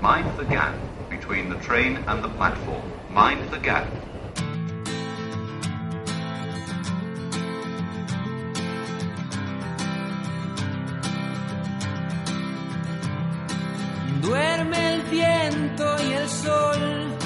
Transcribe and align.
Mind 0.00 0.38
the 0.38 0.44
gap 0.44 0.74
between 1.10 1.48
the 1.48 1.56
train 1.56 1.96
and 2.06 2.22
the 2.22 2.28
platform. 2.28 2.82
Mind 3.10 3.50
the 3.50 3.58
gap. 3.58 3.84
Duerme 14.22 14.94
el 14.94 15.02
viento 15.02 15.96
y 16.08 16.12
el 16.12 16.28
sol 16.28 17.16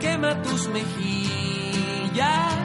quema 0.00 0.42
tus 0.42 0.68
mejillas. 0.68 2.61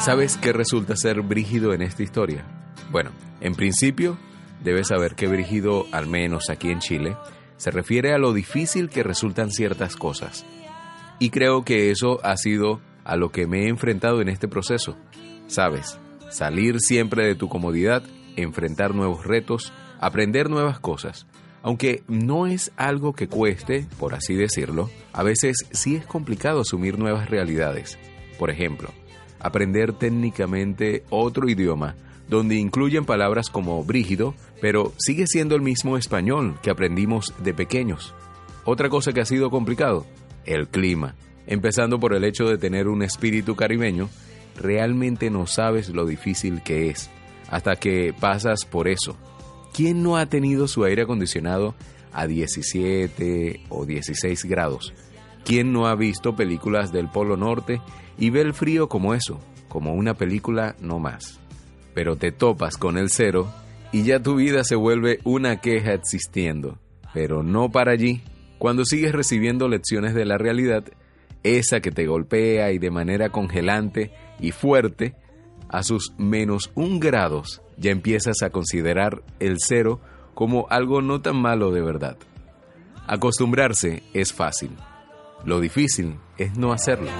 ¿Sabes 0.00 0.36
qué 0.36 0.52
resulta 0.52 0.96
ser 0.96 1.22
brígido 1.22 1.72
en 1.74 1.82
esta 1.82 2.02
historia? 2.02 2.44
Bueno, 2.90 3.10
en 3.40 3.54
principio, 3.54 4.18
debes 4.62 4.88
saber 4.88 5.14
que 5.14 5.28
brígido, 5.28 5.86
al 5.92 6.06
menos 6.06 6.50
aquí 6.50 6.70
en 6.70 6.80
Chile, 6.80 7.16
se 7.56 7.70
refiere 7.70 8.14
a 8.14 8.18
lo 8.18 8.32
difícil 8.32 8.88
que 8.88 9.02
resultan 9.02 9.50
ciertas 9.50 9.96
cosas. 9.96 10.46
Y 11.18 11.30
creo 11.30 11.64
que 11.64 11.90
eso 11.90 12.18
ha 12.24 12.36
sido 12.36 12.80
a 13.04 13.16
lo 13.16 13.30
que 13.30 13.46
me 13.46 13.64
he 13.64 13.68
enfrentado 13.68 14.20
en 14.22 14.28
este 14.28 14.48
proceso. 14.48 14.96
Sabes, 15.46 15.98
salir 16.30 16.80
siempre 16.80 17.26
de 17.26 17.34
tu 17.34 17.48
comodidad, 17.48 18.02
enfrentar 18.36 18.94
nuevos 18.94 19.26
retos, 19.26 19.72
aprender 20.00 20.48
nuevas 20.48 20.80
cosas. 20.80 21.26
Aunque 21.62 22.02
no 22.08 22.46
es 22.46 22.72
algo 22.76 23.12
que 23.12 23.28
cueste, 23.28 23.86
por 23.98 24.14
así 24.14 24.34
decirlo, 24.34 24.88
a 25.12 25.22
veces 25.22 25.56
sí 25.72 25.96
es 25.96 26.06
complicado 26.06 26.60
asumir 26.60 26.98
nuevas 26.98 27.28
realidades. 27.28 27.98
Por 28.40 28.48
ejemplo, 28.48 28.88
aprender 29.38 29.92
técnicamente 29.92 31.04
otro 31.10 31.46
idioma, 31.50 31.94
donde 32.26 32.56
incluyen 32.56 33.04
palabras 33.04 33.50
como 33.50 33.84
brígido, 33.84 34.34
pero 34.62 34.94
sigue 34.96 35.26
siendo 35.26 35.56
el 35.56 35.60
mismo 35.60 35.98
español 35.98 36.58
que 36.62 36.70
aprendimos 36.70 37.34
de 37.44 37.52
pequeños. 37.52 38.14
Otra 38.64 38.88
cosa 38.88 39.12
que 39.12 39.20
ha 39.20 39.26
sido 39.26 39.50
complicado, 39.50 40.06
el 40.46 40.68
clima. 40.68 41.16
Empezando 41.46 42.00
por 42.00 42.14
el 42.14 42.24
hecho 42.24 42.46
de 42.46 42.56
tener 42.56 42.88
un 42.88 43.02
espíritu 43.02 43.56
caribeño, 43.56 44.08
realmente 44.56 45.28
no 45.28 45.46
sabes 45.46 45.90
lo 45.90 46.06
difícil 46.06 46.62
que 46.62 46.88
es, 46.88 47.10
hasta 47.50 47.76
que 47.76 48.14
pasas 48.18 48.64
por 48.64 48.88
eso. 48.88 49.18
¿Quién 49.74 50.02
no 50.02 50.16
ha 50.16 50.24
tenido 50.24 50.66
su 50.66 50.82
aire 50.84 51.02
acondicionado 51.02 51.74
a 52.10 52.26
17 52.26 53.64
o 53.68 53.84
16 53.84 54.46
grados? 54.46 54.94
¿Quién 55.44 55.72
no 55.72 55.86
ha 55.86 55.94
visto 55.94 56.36
películas 56.36 56.92
del 56.92 57.08
Polo 57.08 57.36
Norte 57.36 57.80
y 58.20 58.30
ve 58.30 58.42
el 58.42 58.54
frío 58.54 58.88
como 58.88 59.14
eso, 59.14 59.40
como 59.68 59.94
una 59.94 60.14
película 60.14 60.76
no 60.80 61.00
más? 61.00 61.40
Pero 61.94 62.14
te 62.14 62.30
topas 62.30 62.76
con 62.76 62.96
el 62.96 63.10
cero 63.10 63.52
y 63.90 64.04
ya 64.04 64.22
tu 64.22 64.36
vida 64.36 64.62
se 64.62 64.76
vuelve 64.76 65.18
una 65.24 65.60
queja 65.60 65.94
existiendo. 65.94 66.78
Pero 67.12 67.42
no 67.42 67.72
para 67.72 67.90
allí. 67.90 68.22
Cuando 68.58 68.84
sigues 68.84 69.12
recibiendo 69.12 69.68
lecciones 69.68 70.14
de 70.14 70.26
la 70.26 70.38
realidad, 70.38 70.84
esa 71.42 71.80
que 71.80 71.90
te 71.90 72.06
golpea 72.06 72.70
y 72.70 72.78
de 72.78 72.90
manera 72.90 73.30
congelante 73.30 74.12
y 74.38 74.52
fuerte, 74.52 75.16
a 75.68 75.82
sus 75.82 76.12
menos 76.18 76.70
un 76.74 77.00
grados 77.00 77.62
ya 77.78 77.90
empiezas 77.90 78.42
a 78.42 78.50
considerar 78.50 79.22
el 79.38 79.56
cero 79.58 80.00
como 80.34 80.66
algo 80.68 81.00
no 81.00 81.20
tan 81.22 81.36
malo 81.36 81.70
de 81.70 81.80
verdad. 81.80 82.16
Acostumbrarse 83.06 84.02
es 84.12 84.32
fácil. 84.32 84.70
Lo 85.44 85.58
difícil 85.58 86.16
es 86.36 86.56
no 86.56 86.72
hacerlo. 86.72 87.10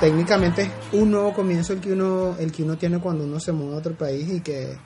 Técnicamente 0.00 0.62
es 0.62 0.70
un 0.92 1.10
nuevo 1.10 1.32
comienzo 1.32 1.72
el 1.72 1.80
que 1.80 1.92
uno 1.92 2.36
el 2.38 2.52
que 2.52 2.62
uno 2.62 2.76
tiene 2.76 2.98
cuando 3.00 3.24
uno 3.24 3.40
se 3.40 3.52
muda 3.52 3.76
a 3.76 3.78
otro 3.78 3.94
país 3.94 4.28
y 4.28 4.40
que 4.40 4.76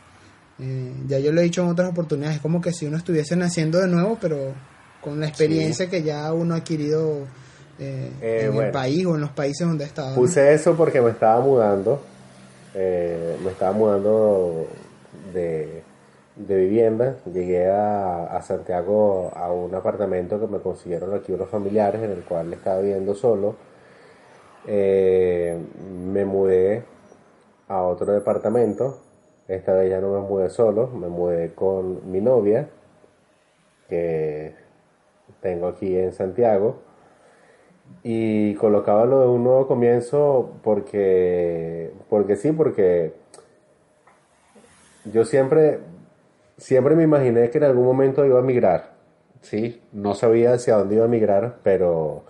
eh, 0.61 0.93
ya 1.07 1.19
yo 1.19 1.33
lo 1.33 1.41
he 1.41 1.45
dicho 1.45 1.63
en 1.63 1.69
otras 1.69 1.91
oportunidades 1.91 2.37
es 2.37 2.43
como 2.43 2.61
que 2.61 2.73
si 2.73 2.87
uno 2.87 2.97
estuviese 2.97 3.37
naciendo 3.37 3.79
de 3.79 3.89
nuevo 3.89 4.19
pero 4.21 4.53
con 5.01 5.21
la 5.21 5.29
experiencia 5.29 5.89
que 5.89 6.03
ya 6.03 6.33
uno 6.33 6.55
ha 6.55 6.59
adquirido 6.59 7.27
eh, 7.79 8.11
Eh, 8.21 8.51
en 8.53 8.57
el 8.61 8.71
país 8.73 9.07
o 9.07 9.15
en 9.15 9.21
los 9.21 9.31
países 9.31 9.67
donde 9.67 9.87
¿no? 9.97 10.15
Puse 10.15 10.53
eso 10.53 10.75
porque 10.77 11.01
me 11.01 11.11
estaba 11.11 11.41
mudando. 11.41 12.03
me 12.75 13.51
estaba 13.51 13.73
mudando 13.73 14.67
de, 15.33 15.83
de 16.35 16.57
vivienda. 16.57 17.17
Llegué 17.33 17.71
a, 17.71 18.25
a 18.37 18.43
Santiago 18.43 19.31
a 19.35 19.53
un 19.53 19.73
apartamento 19.75 20.41
que 20.41 20.49
me 20.49 20.59
consiguieron 20.59 21.15
aquí 21.15 21.33
unos 21.33 21.49
familiares 21.49 22.03
en 22.03 22.11
el 22.11 22.23
cual 22.25 22.53
estaba 22.53 22.81
viviendo 22.81 23.15
solo. 23.15 23.55
Eh, 24.67 25.59
me 26.13 26.25
mudé 26.25 26.85
a 27.69 27.83
otro 27.83 28.13
departamento. 28.13 28.99
Esta 29.47 29.75
vez 29.75 29.91
ya 29.91 30.01
no 30.01 30.13
me 30.13 30.21
mudé 30.21 30.51
solo, 30.51 30.89
me 30.89 31.09
mudé 31.09 31.55
con 31.55 32.11
mi 32.11 32.21
novia, 32.21 32.69
que 33.89 34.55
tengo 35.41 35.69
aquí 35.69 35.97
en 35.97 36.13
Santiago. 36.13 36.77
Y 38.03 38.55
colocaba 38.57 39.07
lo 39.07 39.21
de 39.21 39.29
un 39.29 39.45
nuevo 39.45 39.67
comienzo 39.67 40.53
porque, 40.63 41.93
porque 42.11 42.37
sí, 42.37 42.53
porque 42.53 43.15
yo 45.07 45.25
siempre, 45.25 45.81
siempre 46.59 46.95
me 46.95 47.05
imaginé 47.05 47.49
que 47.49 47.59
en 47.59 47.65
algún 47.65 47.87
momento 47.87 48.27
iba 48.27 48.41
a 48.41 48.43
migrar. 48.43 48.93
Sí, 49.41 49.81
no 49.93 50.15
sabía 50.15 50.53
hacia 50.55 50.77
dónde 50.77 50.97
iba 50.97 51.05
a 51.05 51.09
migrar, 51.09 51.59
pero 51.63 52.25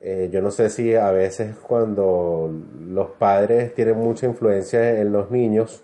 eh, 0.00 0.28
yo 0.32 0.40
no 0.40 0.50
sé 0.50 0.70
si 0.70 0.94
a 0.94 1.10
veces 1.10 1.56
cuando 1.56 2.50
los 2.88 3.10
padres 3.10 3.74
tienen 3.74 3.96
mucha 3.96 4.26
influencia 4.26 5.00
en 5.00 5.12
los 5.12 5.30
niños, 5.30 5.82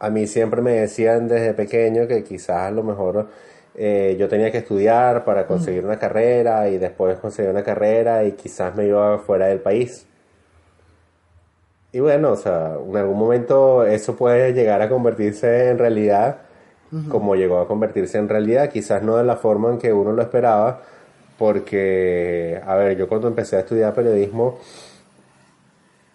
a 0.00 0.10
mí 0.10 0.26
siempre 0.26 0.60
me 0.60 0.72
decían 0.72 1.28
desde 1.28 1.54
pequeño 1.54 2.08
que 2.08 2.24
quizás 2.24 2.62
a 2.62 2.70
lo 2.70 2.82
mejor 2.82 3.28
eh, 3.76 4.16
yo 4.18 4.28
tenía 4.28 4.50
que 4.50 4.58
estudiar 4.58 5.24
para 5.24 5.46
conseguir 5.46 5.84
una 5.84 5.98
carrera 5.98 6.68
y 6.68 6.78
después 6.78 7.18
conseguir 7.18 7.50
una 7.50 7.62
carrera 7.62 8.24
y 8.24 8.32
quizás 8.32 8.74
me 8.76 8.86
iba 8.86 9.18
fuera 9.18 9.46
del 9.46 9.60
país. 9.60 10.06
Y 11.92 12.00
bueno, 12.00 12.32
o 12.32 12.36
sea, 12.36 12.76
en 12.84 12.96
algún 12.96 13.18
momento 13.18 13.84
eso 13.84 14.16
puede 14.16 14.52
llegar 14.52 14.82
a 14.82 14.88
convertirse 14.88 15.70
en 15.70 15.78
realidad, 15.78 16.38
como 17.08 17.34
llegó 17.34 17.58
a 17.58 17.66
convertirse 17.66 18.18
en 18.18 18.28
realidad, 18.28 18.68
quizás 18.68 19.02
no 19.02 19.16
de 19.16 19.24
la 19.24 19.36
forma 19.36 19.70
en 19.70 19.78
que 19.78 19.92
uno 19.92 20.12
lo 20.12 20.22
esperaba, 20.22 20.82
porque, 21.38 22.60
a 22.64 22.74
ver, 22.76 22.96
yo 22.96 23.08
cuando 23.08 23.28
empecé 23.28 23.56
a 23.56 23.60
estudiar 23.60 23.94
periodismo, 23.94 24.58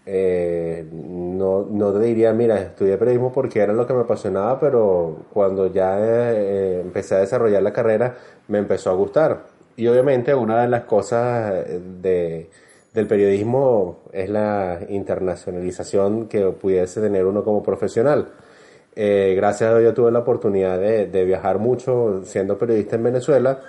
eh, 0.06 0.86
no, 0.92 1.68
no 1.70 1.94
te 1.94 2.00
diría, 2.00 2.34
mira, 2.34 2.60
estudié 2.60 2.98
periodismo 2.98 3.32
porque 3.32 3.60
era 3.60 3.74
lo 3.74 3.86
que 3.86 3.94
me 3.94 4.02
apasionaba, 4.02 4.60
pero 4.60 5.26
cuando 5.32 5.68
ya 5.72 5.98
eh, 6.00 6.82
empecé 6.82 7.16
a 7.16 7.20
desarrollar 7.20 7.62
la 7.62 7.74
carrera 7.74 8.16
me 8.48 8.58
empezó 8.58 8.90
a 8.90 8.94
gustar. 8.94 9.46
Y 9.76 9.88
obviamente 9.88 10.34
una 10.34 10.62
de 10.62 10.68
las 10.68 10.84
cosas 10.86 11.66
eh, 11.68 11.80
de, 12.02 12.50
del 12.94 13.08
periodismo 13.08 14.00
es 14.12 14.30
la 14.30 14.80
internacionalización 14.90 16.28
que 16.28 16.44
pudiese 16.52 17.02
tener 17.02 17.26
uno 17.26 17.44
como 17.44 17.62
profesional. 17.62 18.30
Eh, 18.96 19.34
gracias 19.38 19.72
a 19.72 19.78
Dios 19.78 19.94
tuve 19.94 20.12
la 20.12 20.20
oportunidad 20.20 20.80
de, 20.80 21.06
de 21.06 21.24
viajar 21.24 21.60
mucho 21.60 22.22
siendo 22.26 22.58
periodista 22.58 22.96
en 22.96 23.04
Venezuela. 23.04 23.60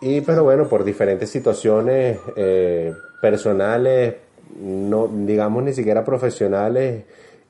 Y 0.00 0.22
pero 0.22 0.44
bueno, 0.44 0.66
por 0.66 0.82
diferentes 0.82 1.28
situaciones 1.28 2.18
eh, 2.34 2.94
personales, 3.20 4.16
no 4.58 5.08
digamos 5.08 5.62
ni 5.62 5.74
siquiera 5.74 6.04
profesionales 6.04 7.04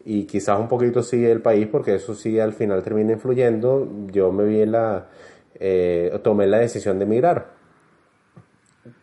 y 0.05 0.25
quizás 0.25 0.59
un 0.59 0.67
poquito 0.67 1.03
sí 1.03 1.25
el 1.25 1.43
país, 1.43 1.69
porque 1.71 1.95
eso 1.95 2.15
sí 2.15 2.41
al 2.41 2.53
final 2.53 2.83
termina 2.83 3.13
influyendo, 3.13 3.89
yo 4.09 4.33
me 4.33 4.45
vi 4.45 4.63
en 4.63 4.73
la, 4.73 5.07
eh, 5.55 6.19
tomé 6.25 6.47
la 6.49 6.59
decisión 6.59 6.99
de 6.99 7.05
emigrar. 7.05 7.53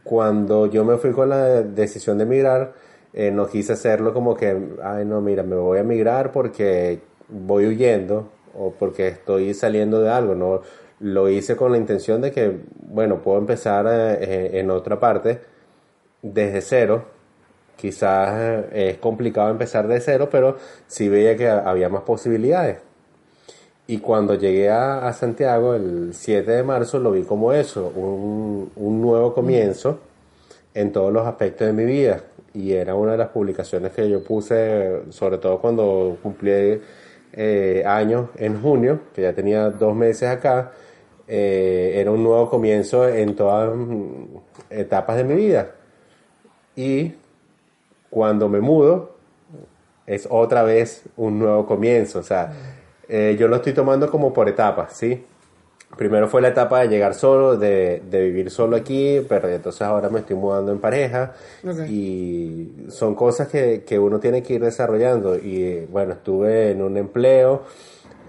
Cuando 0.04 0.66
yo 0.68 0.84
me 0.84 0.98
fui 0.98 1.12
con 1.12 1.30
la 1.30 1.62
decisión 1.62 2.18
de 2.18 2.26
emigrar, 2.26 2.74
eh, 3.14 3.32
no 3.32 3.48
quise 3.48 3.74
hacerlo 3.74 4.14
como 4.14 4.36
que, 4.36 4.58
ay 4.84 5.06
no, 5.06 5.22
mira, 5.22 5.44
me 5.44 5.56
voy 5.56 5.78
a 5.78 5.82
emigrar 5.82 6.32
porque 6.34 7.00
voy 7.30 7.68
huyendo 7.68 8.30
o 8.54 8.72
porque 8.72 9.08
estoy 9.08 9.54
saliendo 9.54 10.02
de 10.02 10.10
algo, 10.10 10.36
no 10.36 10.62
lo 11.00 11.30
hice 11.30 11.56
con 11.56 11.72
la 11.72 11.78
intención 11.78 12.22
de 12.22 12.32
que, 12.32 12.58
bueno, 12.90 13.22
puedo 13.22 13.38
empezar 13.38 13.86
eh, 13.88 14.60
en 14.60 14.72
otra 14.72 15.00
parte 15.00 15.40
desde 16.22 16.62
cero. 16.62 17.06
Quizás 17.76 18.66
eh, 18.72 18.90
es 18.92 18.98
complicado 18.98 19.50
empezar 19.50 19.88
de 19.88 20.00
cero, 20.00 20.30
pero 20.32 20.58
sí 20.88 21.10
veía 21.10 21.36
que 21.36 21.48
había 21.48 21.90
más 21.90 22.04
posibilidades. 22.04 22.80
Y 23.86 24.00
cuando 24.00 24.36
llegué 24.36 24.70
a, 24.70 25.08
a 25.08 25.14
Santiago 25.14 25.74
el 25.76 26.14
7 26.14 26.52
de 26.52 26.64
marzo 26.64 27.00
lo 27.00 27.12
vi 27.12 27.24
como 27.24 27.54
eso, 27.54 27.92
un, 27.96 28.70
un 28.76 29.02
nuevo 29.02 29.34
comienzo 29.34 30.00
en 30.74 30.92
todos 30.92 31.14
los 31.14 31.26
aspectos 31.26 31.68
de 31.68 31.74
mi 31.74 31.86
vida. 31.86 32.22
Y 32.54 32.74
era 32.74 32.96
una 32.96 33.14
de 33.14 33.20
las 33.20 33.30
publicaciones 33.30 33.94
que 33.94 34.10
yo 34.10 34.24
puse, 34.24 35.04
sobre 35.12 35.38
todo 35.38 35.60
cuando 35.60 36.18
cumplí 36.22 36.82
eh, 37.34 37.84
años 37.86 38.30
en 38.36 38.62
junio, 38.62 39.00
que 39.14 39.22
ya 39.22 39.34
tenía 39.34 39.70
dos 39.70 39.96
meses 39.96 40.30
acá, 40.30 40.72
eh, 41.28 41.94
era 41.96 42.12
un 42.12 42.24
nuevo 42.24 42.50
comienzo 42.50 43.08
en 43.08 43.36
todas 43.36 43.76
mm, 43.76 44.26
etapas 44.70 45.18
de 45.18 45.24
mi 45.24 45.36
vida. 45.36 45.72
Y 46.76 47.14
cuando 48.10 48.50
me 48.50 48.62
mudo, 48.62 49.18
es 50.06 50.28
otra 50.30 50.64
vez 50.64 51.04
un 51.18 51.40
nuevo 51.40 51.66
comienzo. 51.66 52.20
O 52.20 52.24
sea, 52.24 52.54
eh, 53.10 53.36
yo 53.38 53.48
lo 53.48 53.58
estoy 53.58 53.74
tomando 53.74 54.10
como 54.10 54.34
por 54.34 54.48
etapas, 54.48 54.94
¿sí? 54.94 55.24
Primero 55.96 56.28
fue 56.28 56.42
la 56.42 56.50
etapa 56.50 56.82
de 56.82 56.90
llegar 56.90 57.14
solo, 57.14 57.56
de, 57.56 58.02
de 58.10 58.22
vivir 58.24 58.52
solo 58.52 58.76
aquí, 58.76 59.26
pero 59.28 59.48
entonces 59.48 59.82
ahora 59.82 60.10
me 60.10 60.20
estoy 60.20 60.36
mudando 60.36 60.72
en 60.72 60.80
pareja 60.80 61.34
y 61.88 62.88
son 62.90 63.16
cosas 63.16 63.48
que, 63.48 63.84
que 63.86 63.98
uno 63.98 64.20
tiene 64.20 64.44
que 64.44 64.56
ir 64.56 64.62
desarrollando. 64.64 65.38
Y 65.38 65.86
bueno, 65.90 66.14
estuve 66.14 66.72
en 66.72 66.82
un 66.82 66.98
empleo, 66.98 67.64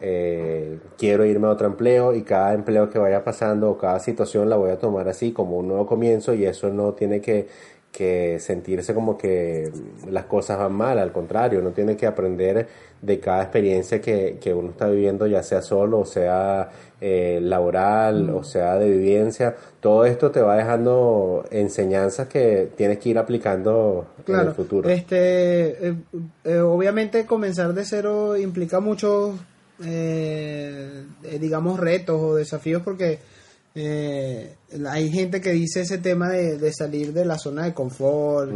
eh, 0.01 0.79
quiero 0.97 1.25
irme 1.25 1.47
a 1.47 1.51
otro 1.51 1.67
empleo 1.67 2.15
y 2.15 2.23
cada 2.23 2.55
empleo 2.55 2.91
que 2.91 2.99
vaya 2.99 3.25
pasando 3.25 3.71
o 3.71 3.79
cada 3.79 3.99
situación 4.01 4.49
la 4.49 4.57
voy 4.57 4.71
a 4.71 4.79
tomar 4.79 5.09
así 5.09 5.33
como 5.33 5.59
un 5.59 5.69
nuevo 5.69 5.87
comienzo 5.87 6.35
y 6.35 6.45
eso 6.45 6.71
no 6.71 6.93
tiene 6.93 7.21
que, 7.21 7.49
que 7.93 8.39
sentirse 8.39 8.95
como 8.95 9.17
que 9.17 9.73
las 10.11 10.25
cosas 10.25 10.59
van 10.59 10.73
mal, 10.73 10.99
al 10.99 11.13
contrario, 11.13 11.61
uno 11.61 11.71
tiene 11.71 11.97
que 11.97 12.07
aprender 12.07 12.69
de 13.01 13.21
cada 13.21 13.43
experiencia 13.43 14.01
que, 14.01 14.39
que 14.41 14.53
uno 14.53 14.71
está 14.71 14.89
viviendo, 14.89 15.27
ya 15.27 15.43
sea 15.43 15.63
solo, 15.63 16.01
o 16.01 16.05
sea 16.05 16.69
eh, 17.01 17.39
laboral, 17.41 18.31
o 18.31 18.43
sea 18.43 18.77
de 18.77 18.91
vivencia, 18.91 19.55
todo 19.81 20.05
esto 20.05 20.31
te 20.31 20.41
va 20.41 20.57
dejando 20.57 21.45
enseñanzas 21.51 22.27
que 22.29 22.71
tienes 22.77 22.99
que 22.99 23.11
ir 23.11 23.19
aplicando 23.19 24.07
en 24.27 24.41
el 24.41 24.53
futuro. 24.53 24.89
este, 24.89 25.89
eh, 25.89 25.95
eh, 26.45 26.59
obviamente 26.59 27.25
comenzar 27.25 27.73
de 27.73 27.85
cero 27.85 28.37
implica 28.37 28.81
muchos, 28.81 29.37
eh, 29.85 31.05
eh, 31.23 31.39
digamos, 31.39 31.79
retos 31.79 32.21
o 32.21 32.35
desafíos 32.35 32.83
porque 32.83 33.19
eh, 33.75 34.55
hay 34.89 35.11
gente 35.11 35.41
que 35.41 35.53
dice 35.53 35.83
ese 35.83 35.99
tema 35.99 36.31
de, 36.31 36.59
de 36.59 36.73
salir 36.73 37.13
de 37.13 37.25
la 37.25 37.39
zona 37.39 37.65
de 37.65 37.75
confort 37.75 38.51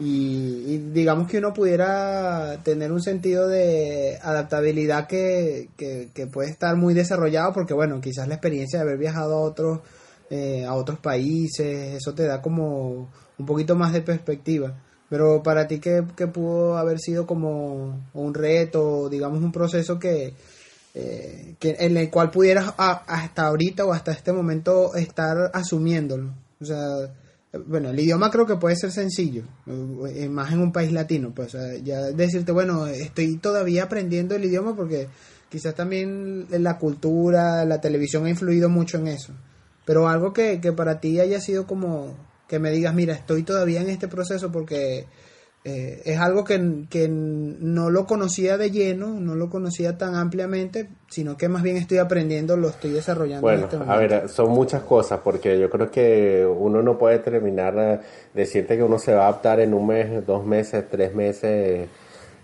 y, 0.00 0.64
y 0.66 0.78
digamos 0.92 1.28
que 1.28 1.38
uno 1.38 1.52
pudiera 1.52 2.60
tener 2.62 2.92
un 2.92 3.02
sentido 3.02 3.48
de 3.48 4.18
adaptabilidad 4.22 5.06
que, 5.06 5.70
que, 5.76 6.10
que 6.14 6.26
puede 6.26 6.50
estar 6.50 6.76
muy 6.76 6.94
desarrollado 6.94 7.52
porque 7.52 7.74
bueno, 7.74 8.00
quizás 8.00 8.28
la 8.28 8.34
experiencia 8.34 8.78
de 8.78 8.84
haber 8.84 8.98
viajado 8.98 9.34
a 9.34 9.40
otros 9.40 9.80
eh, 10.30 10.66
a 10.66 10.74
otros 10.74 10.98
países, 10.98 11.94
eso 11.94 12.14
te 12.14 12.24
da 12.24 12.42
como 12.42 13.08
un 13.38 13.46
poquito 13.46 13.74
más 13.76 13.94
de 13.94 14.02
perspectiva. 14.02 14.74
Pero 15.08 15.42
para 15.42 15.66
ti, 15.66 15.80
¿qué, 15.80 16.04
qué 16.16 16.26
pudo 16.26 16.76
haber 16.76 16.98
sido 16.98 17.26
como 17.26 18.10
un 18.12 18.34
reto, 18.34 19.08
digamos 19.08 19.42
un 19.42 19.52
proceso 19.52 19.98
que, 19.98 20.34
eh, 21.00 21.54
que 21.60 21.76
en 21.78 21.96
el 21.96 22.10
cual 22.10 22.32
pudieras 22.32 22.74
hasta 22.76 23.46
ahorita 23.46 23.84
o 23.84 23.92
hasta 23.92 24.10
este 24.10 24.32
momento 24.32 24.96
estar 24.96 25.52
asumiéndolo? 25.54 26.34
O 26.60 26.64
sea, 26.64 27.04
eh, 27.52 27.58
bueno, 27.64 27.90
el 27.90 28.00
idioma 28.00 28.32
creo 28.32 28.46
que 28.46 28.56
puede 28.56 28.74
ser 28.74 28.90
sencillo, 28.90 29.44
eh, 30.12 30.28
más 30.28 30.52
en 30.52 30.60
un 30.60 30.72
país 30.72 30.90
latino, 30.90 31.32
pues 31.32 31.56
ya 31.84 32.00
decirte, 32.10 32.50
bueno, 32.50 32.88
estoy 32.88 33.36
todavía 33.36 33.84
aprendiendo 33.84 34.34
el 34.34 34.44
idioma 34.44 34.74
porque 34.74 35.06
quizás 35.48 35.76
también 35.76 36.46
la 36.50 36.78
cultura, 36.78 37.64
la 37.64 37.80
televisión 37.80 38.26
ha 38.26 38.30
influido 38.30 38.68
mucho 38.68 38.98
en 38.98 39.06
eso. 39.06 39.32
Pero 39.84 40.08
algo 40.08 40.32
que, 40.32 40.60
que 40.60 40.72
para 40.72 40.98
ti 40.98 41.20
haya 41.20 41.40
sido 41.40 41.64
como 41.68 42.16
que 42.48 42.58
me 42.58 42.72
digas, 42.72 42.92
mira, 42.92 43.14
estoy 43.14 43.44
todavía 43.44 43.82
en 43.82 43.88
este 43.88 44.08
proceso 44.08 44.50
porque 44.50 45.06
eh, 45.68 46.00
es 46.06 46.18
algo 46.18 46.44
que, 46.44 46.86
que 46.88 47.08
no 47.10 47.90
lo 47.90 48.06
conocía 48.06 48.56
de 48.56 48.70
lleno, 48.70 49.20
no 49.20 49.34
lo 49.34 49.50
conocía 49.50 49.98
tan 49.98 50.14
ampliamente, 50.14 50.88
sino 51.08 51.36
que 51.36 51.50
más 51.50 51.62
bien 51.62 51.76
estoy 51.76 51.98
aprendiendo, 51.98 52.56
lo 52.56 52.68
estoy 52.68 52.90
desarrollando 52.92 53.50
en 53.50 53.60
Bueno, 53.60 53.82
este 53.82 53.92
a 53.92 53.96
ver, 53.96 54.28
son 54.30 54.50
muchas 54.50 54.82
cosas, 54.84 55.20
porque 55.22 55.60
yo 55.60 55.68
creo 55.68 55.90
que 55.90 56.46
uno 56.46 56.82
no 56.82 56.96
puede 56.96 57.18
terminar 57.18 57.74
de 57.74 58.00
decirte 58.32 58.78
que 58.78 58.82
uno 58.82 58.98
se 58.98 59.12
va 59.12 59.26
a 59.26 59.28
adaptar 59.28 59.60
en 59.60 59.74
un 59.74 59.86
mes, 59.88 60.26
dos 60.26 60.46
meses, 60.46 60.86
tres 60.90 61.14
meses, 61.14 61.86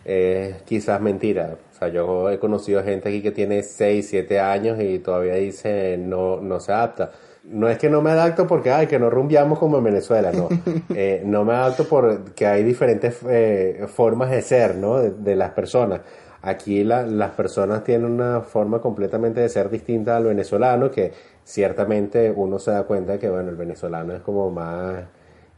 eh, 0.04 0.56
quizás 0.66 1.00
mentira. 1.00 1.56
O 1.72 1.78
sea, 1.78 1.88
yo 1.88 2.28
he 2.28 2.38
conocido 2.38 2.84
gente 2.84 3.08
aquí 3.08 3.22
que 3.22 3.32
tiene 3.32 3.62
seis, 3.62 4.06
siete 4.10 4.38
años 4.38 4.78
y 4.82 4.98
todavía 4.98 5.36
dice 5.36 5.96
no, 5.96 6.42
no 6.42 6.60
se 6.60 6.72
adapta. 6.72 7.12
No 7.46 7.68
es 7.68 7.78
que 7.78 7.90
no 7.90 8.00
me 8.00 8.10
adapto 8.10 8.46
porque, 8.46 8.70
ay, 8.70 8.86
que 8.86 8.98
no 8.98 9.10
rumbiamos 9.10 9.58
como 9.58 9.78
en 9.78 9.84
Venezuela, 9.84 10.32
no. 10.32 10.48
Eh, 10.96 11.22
no 11.24 11.44
me 11.44 11.52
adapto 11.54 11.88
porque 11.88 12.46
hay 12.46 12.62
diferentes 12.62 13.18
eh, 13.28 13.84
formas 13.88 14.30
de 14.30 14.42
ser, 14.42 14.76
¿no? 14.76 14.98
De, 14.98 15.10
de 15.10 15.34
las 15.34 15.50
personas. 15.50 16.00
Aquí 16.40 16.84
la- 16.84 17.02
las 17.04 17.30
personas 17.32 17.82
tienen 17.82 18.06
una 18.12 18.42
forma 18.42 18.80
completamente 18.80 19.40
de 19.40 19.48
ser 19.48 19.70
distinta 19.70 20.16
al 20.16 20.24
venezolano, 20.24 20.90
que 20.90 21.12
ciertamente 21.42 22.30
uno 22.34 22.58
se 22.60 22.70
da 22.70 22.84
cuenta 22.84 23.18
que, 23.18 23.28
bueno, 23.28 23.50
el 23.50 23.56
venezolano 23.56 24.12
es 24.14 24.20
como 24.20 24.50
más, 24.50 25.02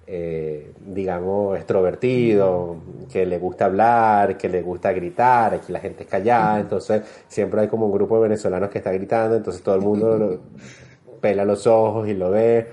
eh, 0.07 0.73
digamos, 0.87 1.57
extrovertido, 1.57 2.77
que 3.13 3.27
le 3.27 3.39
gusta 3.39 3.67
hablar, 3.67 4.39
que 4.39 4.49
le 4.49 4.63
gusta 4.63 4.93
gritar, 4.93 5.55
aquí 5.55 5.73
la 5.73 5.81
gente 5.81 6.05
es 6.05 6.09
callada, 6.09 6.61
entonces 6.61 7.03
siempre 7.29 7.61
hay 7.63 7.69
como 7.69 7.87
un 7.87 7.93
grupo 7.93 8.17
de 8.17 8.23
venezolanos 8.23 8.71
que 8.71 8.79
está 8.79 8.93
gritando, 8.93 9.37
entonces 9.37 9.63
todo 9.63 9.75
el 9.75 9.83
mundo 9.83 10.17
lo- 10.17 10.41
pela 11.27 11.45
los 11.45 11.67
ojos 11.67 12.07
y 12.09 12.15
lo 12.15 12.31
ve, 12.31 12.67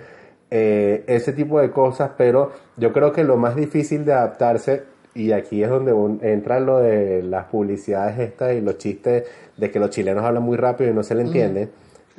eh, 0.51 1.03
ese 1.07 1.33
tipo 1.33 1.59
de 1.59 1.71
cosas, 1.71 2.11
pero 2.15 2.51
yo 2.77 2.93
creo 2.93 3.11
que 3.11 3.23
lo 3.23 3.35
más 3.37 3.55
difícil 3.55 4.05
de 4.05 4.13
adaptarse, 4.13 4.83
y 5.15 5.31
aquí 5.31 5.63
es 5.63 5.69
donde 5.69 5.91
entra 6.31 6.59
lo 6.59 6.77
de 6.79 7.23
las 7.23 7.45
publicidades 7.45 8.19
estas 8.19 8.53
y 8.53 8.61
los 8.61 8.77
chistes 8.77 9.23
de 9.57 9.71
que 9.71 9.79
los 9.79 9.89
chilenos 9.89 10.23
hablan 10.23 10.43
muy 10.43 10.57
rápido 10.57 10.91
y 10.91 10.93
no 10.93 11.01
se 11.03 11.15
le 11.15 11.21
entiende. 11.23 11.69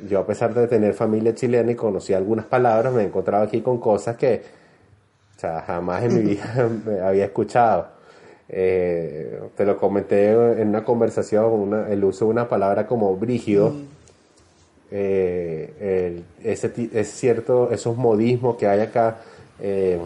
Yo 0.09 0.19
a 0.19 0.25
pesar 0.25 0.53
de 0.53 0.67
tener 0.67 0.93
familia 0.93 1.33
chilena 1.33 1.71
y 1.71 1.75
conocí 1.75 2.13
algunas 2.13 2.45
palabras, 2.45 2.93
me 2.93 3.03
he 3.03 3.05
encontrado 3.05 3.43
aquí 3.45 3.61
con 3.61 3.79
cosas 3.79 4.17
que 4.17 4.41
o 5.35 5.39
sea, 5.39 5.61
jamás 5.61 6.03
en 6.03 6.15
mi 6.15 6.21
vida 6.31 6.69
me 6.85 6.99
había 6.99 7.25
escuchado. 7.25 7.87
Eh, 8.49 9.39
te 9.55 9.65
lo 9.65 9.77
comenté 9.77 10.31
en 10.61 10.67
una 10.69 10.83
conversación, 10.83 11.45
una- 11.45 11.89
el 11.89 12.03
uso 12.03 12.25
de 12.25 12.31
una 12.31 12.47
palabra 12.47 12.85
como 12.87 13.15
brígido. 13.15 13.73
Eh, 14.91 15.73
el- 15.79 16.23
ese, 16.51 16.71
es 16.93 17.07
cierto, 17.09 17.71
esos 17.71 17.97
modismos 17.97 18.55
que 18.55 18.67
hay 18.67 18.79
acá, 18.81 19.17
eh, 19.59 19.99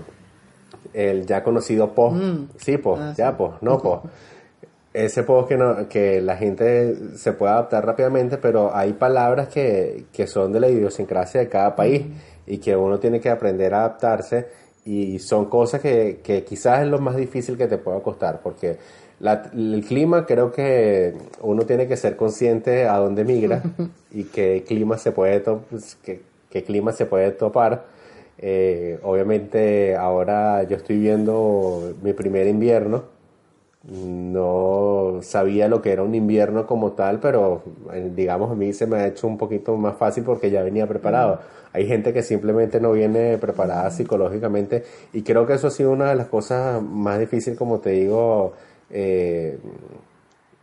el 0.93 1.25
ya 1.25 1.43
conocido 1.43 1.93
post, 1.93 2.15
Mm. 2.17 2.47
sí, 2.57 2.77
post, 2.77 3.01
Ah, 3.03 3.13
ya 3.17 3.31
sí. 3.37 3.43
no 3.61 3.77
post. 3.79 4.05
Ese 4.93 5.21
post 5.23 5.47
que, 5.49 5.55
no- 5.57 5.87
que 5.87 6.19
la 6.19 6.35
gente 6.35 6.95
se 7.15 7.33
puede 7.33 7.51
adaptar 7.51 7.85
rápidamente, 7.85 8.37
pero 8.37 8.75
hay 8.75 8.93
palabras 8.93 9.47
que, 9.49 10.05
que 10.11 10.25
son 10.25 10.51
de 10.51 10.59
la 10.59 10.67
idiosincrasia 10.67 11.41
de 11.41 11.47
cada 11.49 11.75
país 11.75 12.05
y 12.47 12.57
que 12.57 12.75
uno 12.75 12.97
tiene 12.99 13.19
que 13.19 13.29
aprender 13.29 13.71
a 13.75 13.81
adaptarse 13.81 14.47
y 14.85 15.19
son 15.19 15.45
cosas 15.45 15.79
que, 15.81 16.21
que 16.23 16.43
quizás 16.43 16.81
es 16.81 16.87
lo 16.87 16.97
más 16.97 17.15
difícil 17.15 17.55
que 17.55 17.67
te 17.67 17.77
pueda 17.77 17.99
costar, 17.99 18.39
porque 18.41 18.77
la- 19.19 19.49
el 19.53 19.83
clima 19.87 20.25
creo 20.25 20.51
que 20.51 21.13
uno 21.41 21.63
tiene 21.63 21.87
que 21.87 21.97
ser 21.97 22.15
consciente 22.15 22.87
a 22.87 22.97
dónde 22.97 23.23
migra 23.25 23.63
y 24.11 24.23
qué 24.25 24.63
clima 24.67 24.97
se 24.97 25.11
puede, 25.11 25.39
pues, 25.41 25.97
qué, 26.03 26.21
qué 26.49 26.63
clima 26.63 26.91
se 26.91 27.05
puede 27.05 27.31
topar. 27.31 27.85
Eh, 28.37 28.99
obviamente 29.03 29.95
ahora 29.97 30.63
yo 30.63 30.77
estoy 30.77 30.97
viendo 30.97 31.93
mi 32.01 32.13
primer 32.13 32.47
invierno, 32.47 33.03
no 33.83 35.19
sabía 35.21 35.67
lo 35.67 35.81
que 35.81 35.91
era 35.91 36.03
un 36.03 36.13
invierno 36.15 36.65
como 36.67 36.91
tal, 36.91 37.19
pero 37.19 37.63
eh, 37.93 38.11
digamos 38.15 38.51
a 38.51 38.55
mí 38.55 38.73
se 38.73 38.85
me 38.87 38.97
ha 38.97 39.07
hecho 39.07 39.27
un 39.27 39.37
poquito 39.37 39.75
más 39.77 39.97
fácil 39.97 40.23
porque 40.23 40.51
ya 40.51 40.63
venía 40.63 40.87
preparado. 40.87 41.39
Hay 41.71 41.85
gente 41.87 42.13
que 42.13 42.23
simplemente 42.23 42.79
no 42.79 42.91
viene 42.91 43.37
preparada 43.37 43.89
psicológicamente 43.91 44.83
y 45.13 45.21
creo 45.21 45.45
que 45.45 45.53
eso 45.53 45.67
ha 45.67 45.71
sido 45.71 45.91
una 45.91 46.09
de 46.09 46.15
las 46.15 46.27
cosas 46.27 46.81
más 46.81 47.19
difíciles, 47.19 47.57
como 47.57 47.79
te 47.79 47.91
digo, 47.91 48.53
eh, 48.91 49.57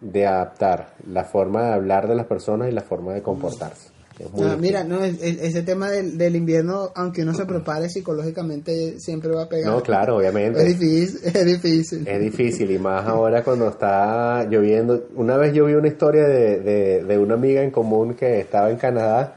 de 0.01 0.27
adaptar 0.27 0.95
la 1.11 1.25
forma 1.25 1.65
de 1.69 1.73
hablar 1.75 2.07
de 2.09 2.15
las 2.15 2.27
personas 2.27 2.69
y 2.69 2.73
la 2.73 2.83
forma 2.83 3.15
de 3.15 3.23
comportarse. 3.23 3.91
Ah, 4.19 4.23
difícil. 4.25 4.59
mira, 4.61 4.83
no, 4.85 5.05
es- 5.05 5.23
es- 5.23 5.43
ese 5.43 5.63
tema 5.63 5.91
del, 5.91 6.17
del 6.17 6.37
invierno, 6.37 6.91
aunque 6.95 7.21
uno 7.23 7.35
se 7.35 7.45
prepare 7.45 7.89
psicológicamente, 7.91 8.99
siempre 8.99 9.31
va 9.31 9.43
a 9.43 9.49
pegar. 9.49 9.71
No, 9.71 9.83
claro, 9.83 10.17
obviamente. 10.17 10.59
Es 10.59 10.79
difícil, 10.79 11.21
es 11.35 11.45
difícil. 11.45 12.09
Es 12.09 12.21
difícil 12.21 12.71
y 12.71 12.79
más 12.79 13.07
ahora 13.07 13.43
cuando 13.45 13.69
está 13.69 14.45
lloviendo. 14.45 15.07
Una 15.17 15.37
vez 15.37 15.53
yo 15.55 15.67
vi 15.67 15.75
una 15.75 15.89
historia 15.89 16.25
de, 16.27 16.61
de, 16.61 17.05
de 17.05 17.19
una 17.19 17.35
amiga 17.35 17.63
en 17.63 17.71
común 17.71 18.15
que 18.15 18.41
estaba 18.41 18.71
en 18.71 18.77
Canadá 18.79 19.35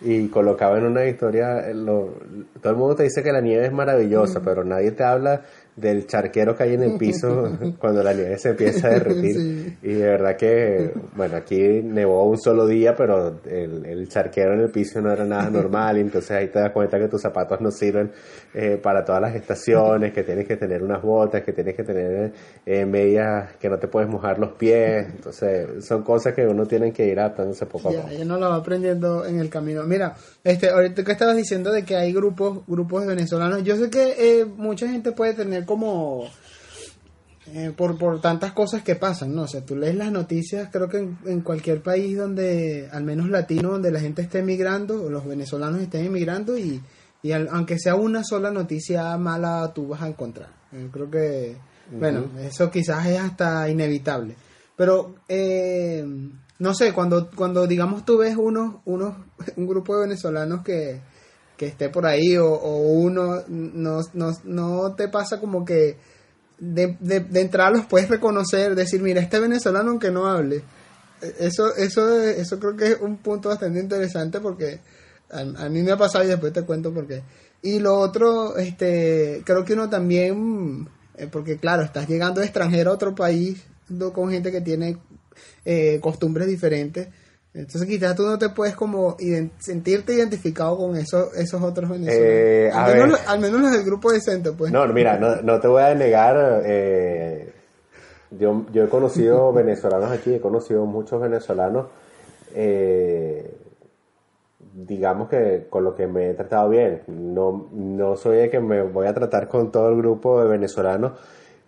y 0.00 0.28
colocaba 0.28 0.78
en 0.78 0.84
una 0.86 1.04
historia, 1.06 1.68
eh, 1.68 1.74
lo- 1.74 2.14
todo 2.62 2.72
el 2.72 2.78
mundo 2.78 2.96
te 2.96 3.02
dice 3.04 3.22
que 3.22 3.32
la 3.32 3.40
nieve 3.42 3.66
es 3.66 3.72
maravillosa, 3.72 4.40
pero 4.40 4.64
nadie 4.64 4.92
te 4.92 5.04
habla 5.04 5.42
del 5.74 6.06
charquero 6.06 6.54
que 6.54 6.64
hay 6.64 6.74
en 6.74 6.82
el 6.82 6.98
piso 6.98 7.58
cuando 7.78 8.02
la 8.02 8.12
nieve 8.12 8.36
se 8.38 8.50
empieza 8.50 8.88
a 8.88 8.90
derretir. 8.90 9.34
Sí. 9.36 9.76
Y 9.82 9.92
de 9.94 10.04
verdad 10.06 10.36
que, 10.36 10.92
bueno, 11.16 11.36
aquí 11.36 11.56
nevó 11.82 12.24
un 12.28 12.38
solo 12.38 12.66
día, 12.66 12.94
pero 12.94 13.40
el, 13.46 13.86
el 13.86 14.08
charquero 14.08 14.52
en 14.54 14.60
el 14.60 14.70
piso 14.70 15.00
no 15.00 15.10
era 15.10 15.24
nada 15.24 15.48
normal, 15.50 15.96
y 15.96 16.00
entonces 16.02 16.30
ahí 16.32 16.48
te 16.48 16.58
das 16.58 16.72
cuenta 16.72 16.98
que 16.98 17.08
tus 17.08 17.22
zapatos 17.22 17.60
no 17.60 17.70
sirven 17.70 18.10
eh, 18.54 18.78
para 18.82 19.02
todas 19.04 19.22
las 19.22 19.34
estaciones, 19.34 20.12
que 20.12 20.22
tienes 20.22 20.46
que 20.46 20.56
tener 20.56 20.82
unas 20.82 21.00
botas, 21.02 21.42
que 21.42 21.52
tienes 21.52 21.74
que 21.74 21.84
tener 21.84 22.32
eh, 22.66 22.84
medias 22.84 23.56
que 23.56 23.68
no 23.70 23.78
te 23.78 23.88
puedes 23.88 24.08
mojar 24.10 24.38
los 24.38 24.52
pies, 24.52 25.06
entonces 25.14 25.84
son 25.86 26.02
cosas 26.02 26.34
que 26.34 26.46
uno 26.46 26.66
tiene 26.66 26.92
que 26.92 27.06
ir 27.06 27.18
adaptándose 27.18 27.64
poco 27.66 27.88
a 27.88 27.92
Ya, 27.92 28.02
poco. 28.02 28.12
ella 28.12 28.24
no 28.26 28.36
la 28.38 28.48
va 28.48 28.56
aprendiendo 28.56 29.24
en 29.24 29.38
el 29.38 29.48
camino. 29.48 29.84
Mira, 29.84 30.14
este, 30.44 30.68
ahorita 30.70 31.04
que 31.04 31.12
estabas 31.12 31.36
diciendo 31.36 31.70
de 31.72 31.84
que 31.84 31.96
hay 31.96 32.12
grupos, 32.12 32.60
grupos 32.66 33.02
de 33.02 33.08
venezolanos, 33.08 33.62
yo 33.64 33.76
sé 33.76 33.90
que 33.90 34.40
eh, 34.40 34.44
mucha 34.44 34.88
gente 34.88 35.12
puede 35.12 35.34
tener 35.34 35.64
como 35.64 36.24
eh, 37.54 37.72
por, 37.76 37.98
por 37.98 38.20
tantas 38.20 38.52
cosas 38.52 38.82
que 38.82 38.94
pasan, 38.94 39.34
¿no? 39.34 39.42
O 39.42 39.48
sea, 39.48 39.64
tú 39.64 39.74
lees 39.76 39.96
las 39.96 40.12
noticias, 40.12 40.68
creo 40.72 40.88
que 40.88 40.98
en, 40.98 41.18
en 41.26 41.40
cualquier 41.40 41.82
país 41.82 42.16
donde, 42.16 42.88
al 42.92 43.02
menos 43.04 43.28
latino, 43.28 43.70
donde 43.72 43.90
la 43.90 44.00
gente 44.00 44.22
esté 44.22 44.38
emigrando, 44.40 45.04
o 45.04 45.10
los 45.10 45.26
venezolanos 45.26 45.80
estén 45.80 46.06
emigrando, 46.06 46.56
y, 46.56 46.80
y 47.22 47.32
al- 47.32 47.48
aunque 47.50 47.78
sea 47.78 47.94
una 47.96 48.22
sola 48.24 48.50
noticia 48.52 49.16
mala, 49.18 49.72
tú 49.74 49.88
vas 49.88 50.02
a 50.02 50.08
encontrar. 50.08 50.50
Eh, 50.72 50.88
creo 50.92 51.10
que, 51.10 51.56
bueno, 51.90 52.24
eso 52.40 52.70
quizás 52.70 53.06
es 53.06 53.18
hasta 53.18 53.68
inevitable. 53.68 54.36
Pero, 54.76 55.16
eh, 55.28 56.04
no 56.62 56.74
sé, 56.74 56.92
cuando, 56.92 57.28
cuando 57.34 57.66
digamos 57.66 58.04
tú 58.04 58.18
ves 58.18 58.36
unos, 58.36 58.76
unos, 58.84 59.16
un 59.56 59.66
grupo 59.66 59.96
de 59.96 60.02
venezolanos 60.02 60.62
que, 60.62 61.00
que 61.56 61.66
esté 61.66 61.88
por 61.88 62.06
ahí, 62.06 62.36
o, 62.36 62.54
uno, 62.54 63.42
no, 63.48 64.00
no, 64.14 64.30
no 64.44 64.94
te 64.94 65.08
pasa 65.08 65.40
como 65.40 65.64
que 65.64 65.96
de, 66.60 66.96
de, 67.00 67.18
de 67.18 67.50
los 67.72 67.86
puedes 67.86 68.08
reconocer, 68.08 68.76
decir, 68.76 69.02
mira, 69.02 69.20
este 69.20 69.40
venezolano 69.40 69.90
aunque 69.90 70.12
no 70.12 70.28
hable. 70.28 70.62
Eh, 71.20 71.34
Eso, 71.40 71.74
eso, 71.74 72.20
eso 72.22 72.60
creo 72.60 72.76
que 72.76 72.92
es 72.92 73.00
un 73.00 73.16
punto 73.16 73.48
bastante 73.48 73.80
interesante 73.80 74.38
porque 74.38 74.78
a, 75.32 75.40
a 75.40 75.68
mí 75.68 75.82
me 75.82 75.90
ha 75.90 75.96
pasado 75.96 76.22
y 76.22 76.28
después 76.28 76.52
te 76.52 76.62
cuento 76.62 76.94
por 76.94 77.08
qué. 77.08 77.24
Y 77.62 77.80
lo 77.80 77.96
otro, 77.96 78.56
este, 78.56 79.42
creo 79.44 79.64
que 79.64 79.72
uno 79.72 79.90
también, 79.90 80.88
eh, 81.16 81.26
porque 81.26 81.56
claro, 81.58 81.82
estás 81.82 82.08
llegando 82.08 82.40
extranjero 82.40 82.92
a 82.92 82.94
otro 82.94 83.16
país 83.16 83.64
con 84.14 84.30
gente 84.30 84.50
que 84.50 84.60
tiene 84.60 84.96
eh, 85.64 85.98
costumbres 86.00 86.46
diferentes. 86.48 87.08
Entonces 87.54 87.86
quizás 87.86 88.16
tú 88.16 88.22
no 88.24 88.38
te 88.38 88.48
puedes 88.48 88.74
como 88.74 89.14
ident- 89.18 89.50
sentirte 89.58 90.14
identificado 90.14 90.76
con 90.78 90.96
esos, 90.96 91.36
esos 91.36 91.60
otros 91.62 91.90
venezolanos. 91.90 92.26
Eh, 92.26 92.70
al, 92.72 92.96
menos, 92.96 93.20
al 93.26 93.40
menos 93.40 93.60
los 93.60 93.72
del 93.72 93.84
grupo 93.84 94.10
decente, 94.10 94.52
pues. 94.52 94.72
No, 94.72 94.86
mira, 94.88 95.18
no, 95.18 95.42
no 95.42 95.60
te 95.60 95.68
voy 95.68 95.82
a 95.82 95.94
negar. 95.94 96.62
eh, 96.64 97.52
yo, 98.30 98.64
yo 98.72 98.84
he 98.84 98.88
conocido 98.88 99.52
venezolanos 99.54 100.10
aquí, 100.10 100.32
he 100.34 100.40
conocido 100.40 100.86
muchos 100.86 101.20
venezolanos. 101.20 101.88
eh, 102.54 103.54
digamos 104.74 105.28
que 105.28 105.66
con 105.68 105.84
lo 105.84 105.94
que 105.94 106.06
me 106.06 106.30
he 106.30 106.34
tratado 106.34 106.70
bien. 106.70 107.02
No, 107.06 107.68
no 107.72 108.16
soy 108.16 108.38
de 108.38 108.48
que 108.50 108.60
me 108.60 108.80
voy 108.82 109.06
a 109.06 109.12
tratar 109.12 109.48
con 109.48 109.70
todo 109.70 109.90
el 109.90 109.96
grupo 109.98 110.40
de 110.42 110.48
venezolanos. 110.48 111.12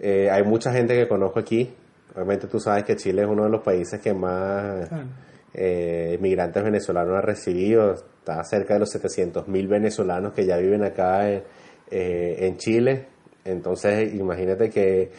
Hay 0.03 0.43
mucha 0.45 0.73
gente 0.73 0.95
que 0.95 1.07
conozco 1.07 1.39
aquí. 1.41 1.71
Obviamente 2.15 2.47
tú 2.47 2.61
sabes 2.61 2.85
que 2.85 2.97
Chile 2.97 3.23
es 3.23 3.29
uno 3.29 3.45
de 3.45 3.51
los 3.51 3.63
países 3.63 4.01
que 4.01 4.15
más 4.15 4.89
Claro. 4.89 5.05
eh, 5.55 6.19
migrantes 6.21 6.63
venezolanos 6.63 7.17
ha 7.17 7.21
recibido. 7.21 7.93
Está 7.93 8.43
cerca 8.45 8.75
de 8.75 8.81
los 8.81 8.91
700 8.91 9.49
mil 9.49 9.67
venezolanos 9.69 10.33
que 10.33 10.47
ya 10.47 10.57
viven 10.57 10.85
acá 10.85 11.29
en, 11.31 11.43
eh, 11.91 12.37
en 12.41 12.57
Chile. 12.57 13.07
Entonces, 13.45 14.15
imagínate 14.15 14.71
que 14.71 15.11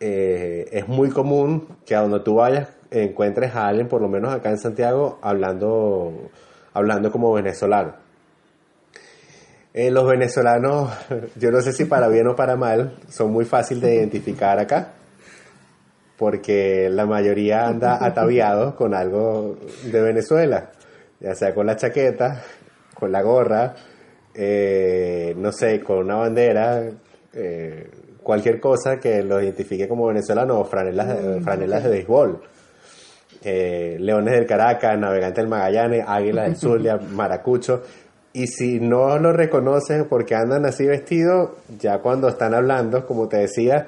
eh, 0.00 0.66
es 0.72 0.88
muy 0.88 1.10
común 1.10 1.66
que 1.84 1.94
a 1.94 2.00
donde 2.02 2.20
tú 2.20 2.36
vayas 2.36 2.68
encuentres 2.90 3.54
a 3.54 3.66
alguien, 3.66 3.88
por 3.88 4.00
lo 4.00 4.08
menos 4.08 4.32
acá 4.32 4.50
en 4.50 4.58
Santiago, 4.58 5.18
hablando, 5.22 6.30
hablando 6.72 7.10
como 7.10 7.32
venezolano. 7.32 7.94
Eh, 9.74 9.90
los 9.90 10.06
venezolanos, 10.06 10.90
yo 11.36 11.50
no 11.50 11.60
sé 11.60 11.72
si 11.72 11.84
para 11.84 12.08
bien 12.08 12.26
o 12.28 12.36
para 12.36 12.56
mal, 12.56 12.96
son 13.08 13.32
muy 13.32 13.44
fáciles 13.44 13.82
de 13.82 13.96
identificar 13.96 14.58
acá, 14.58 14.92
porque 16.18 16.88
la 16.90 17.06
mayoría 17.06 17.66
anda 17.66 17.98
ataviado 18.04 18.74
con 18.76 18.94
algo 18.94 19.56
de 19.84 20.00
Venezuela, 20.00 20.70
ya 21.20 21.34
sea 21.34 21.54
con 21.54 21.66
la 21.66 21.76
chaqueta, 21.76 22.42
con 22.94 23.12
la 23.12 23.22
gorra, 23.22 23.74
eh, 24.34 25.34
no 25.36 25.52
sé, 25.52 25.80
con 25.80 25.98
una 25.98 26.16
bandera, 26.16 26.84
eh, 27.32 27.90
cualquier 28.22 28.60
cosa 28.60 28.98
que 28.98 29.22
los 29.22 29.42
identifique 29.42 29.86
como 29.88 30.06
venezolanos 30.06 30.56
o 30.58 30.64
franelas, 30.64 31.08
de- 31.22 31.40
franelas 31.40 31.84
de 31.84 31.90
béisbol. 31.90 32.40
Eh, 33.44 33.96
Leones 34.00 34.34
del 34.34 34.46
Caracas, 34.46 34.98
Navegante 34.98 35.40
del 35.40 35.48
Magallanes, 35.50 36.04
Águila 36.06 36.42
del 36.44 36.56
Zulia, 36.60 36.96
Maracucho. 36.96 37.82
Y 38.32 38.46
si 38.48 38.80
no 38.80 39.18
lo 39.18 39.32
reconoces 39.32 40.04
porque 40.08 40.34
andan 40.34 40.66
así 40.66 40.86
vestidos, 40.86 41.50
ya 41.78 41.98
cuando 42.00 42.28
están 42.28 42.54
hablando, 42.54 43.06
como 43.06 43.28
te 43.28 43.38
decía, 43.38 43.86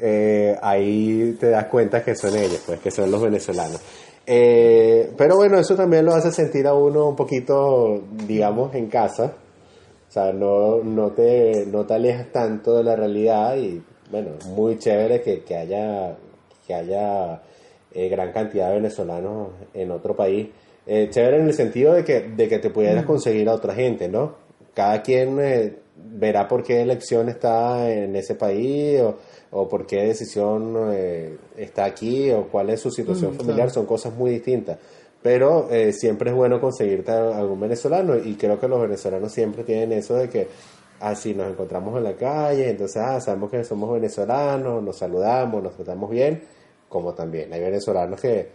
eh, 0.00 0.56
ahí 0.62 1.36
te 1.38 1.50
das 1.50 1.66
cuenta 1.66 2.02
que 2.02 2.14
son 2.14 2.36
ellos, 2.36 2.62
pues 2.66 2.80
que 2.80 2.90
son 2.90 3.10
los 3.10 3.22
venezolanos. 3.22 3.80
Eh, 4.26 5.12
pero 5.16 5.36
bueno, 5.36 5.58
eso 5.58 5.74
también 5.74 6.04
lo 6.04 6.14
hace 6.14 6.30
sentir 6.30 6.66
a 6.66 6.74
uno 6.74 7.08
un 7.08 7.16
poquito, 7.16 8.02
digamos, 8.26 8.74
en 8.74 8.88
casa. 8.88 9.34
O 10.08 10.12
sea, 10.12 10.32
no, 10.32 10.82
no, 10.82 11.10
te, 11.12 11.66
no 11.66 11.84
te 11.84 11.94
alejas 11.94 12.32
tanto 12.32 12.76
de 12.76 12.84
la 12.84 12.96
realidad 12.96 13.56
y 13.56 13.82
bueno, 14.10 14.30
muy 14.54 14.78
chévere 14.78 15.20
que, 15.20 15.42
que 15.42 15.56
haya, 15.56 16.16
que 16.66 16.74
haya 16.74 17.40
eh, 17.92 18.08
gran 18.08 18.32
cantidad 18.32 18.68
de 18.68 18.74
venezolanos 18.74 19.48
en 19.74 19.90
otro 19.90 20.14
país. 20.14 20.48
Eh, 20.86 21.08
chévere 21.10 21.38
en 21.38 21.46
el 21.46 21.54
sentido 21.54 21.92
de 21.92 22.04
que, 22.04 22.20
de 22.20 22.48
que 22.48 22.58
te 22.58 22.70
pudieras 22.70 23.04
conseguir 23.04 23.48
a 23.48 23.54
otra 23.54 23.74
gente, 23.74 24.08
¿no? 24.08 24.34
Cada 24.74 25.02
quien 25.02 25.38
eh, 25.40 25.76
verá 25.96 26.48
por 26.48 26.62
qué 26.62 26.82
elección 26.82 27.28
está 27.28 27.90
en 27.90 28.16
ese 28.16 28.34
país 28.34 29.00
o, 29.00 29.18
o 29.52 29.68
por 29.68 29.86
qué 29.86 30.04
decisión 30.04 30.74
eh, 30.92 31.36
está 31.56 31.84
aquí 31.84 32.30
o 32.30 32.44
cuál 32.48 32.70
es 32.70 32.80
su 32.80 32.90
situación 32.90 33.32
Mm, 33.32 33.36
familiar, 33.36 33.56
claro. 33.56 33.70
son 33.70 33.86
cosas 33.86 34.14
muy 34.14 34.30
distintas. 34.30 34.78
Pero 35.22 35.68
eh, 35.70 35.92
siempre 35.92 36.30
es 36.30 36.36
bueno 36.36 36.60
conseguirte 36.60 37.10
a 37.12 37.36
algún 37.38 37.60
venezolano 37.60 38.16
y 38.16 38.36
creo 38.36 38.58
que 38.58 38.68
los 38.68 38.80
venezolanos 38.80 39.32
siempre 39.32 39.64
tienen 39.64 39.92
eso 39.92 40.14
de 40.14 40.28
que 40.28 40.48
así 41.00 41.34
nos 41.34 41.50
encontramos 41.50 41.96
en 41.96 42.04
la 42.04 42.14
calle, 42.14 42.70
entonces 42.70 43.02
ah, 43.02 43.20
sabemos 43.20 43.50
que 43.50 43.64
somos 43.64 43.92
venezolanos, 43.92 44.82
nos 44.82 44.96
saludamos, 44.96 45.62
nos 45.62 45.74
tratamos 45.74 46.10
bien, 46.10 46.42
como 46.88 47.12
también 47.14 47.52
hay 47.52 47.60
venezolanos 47.60 48.20
que 48.20 48.50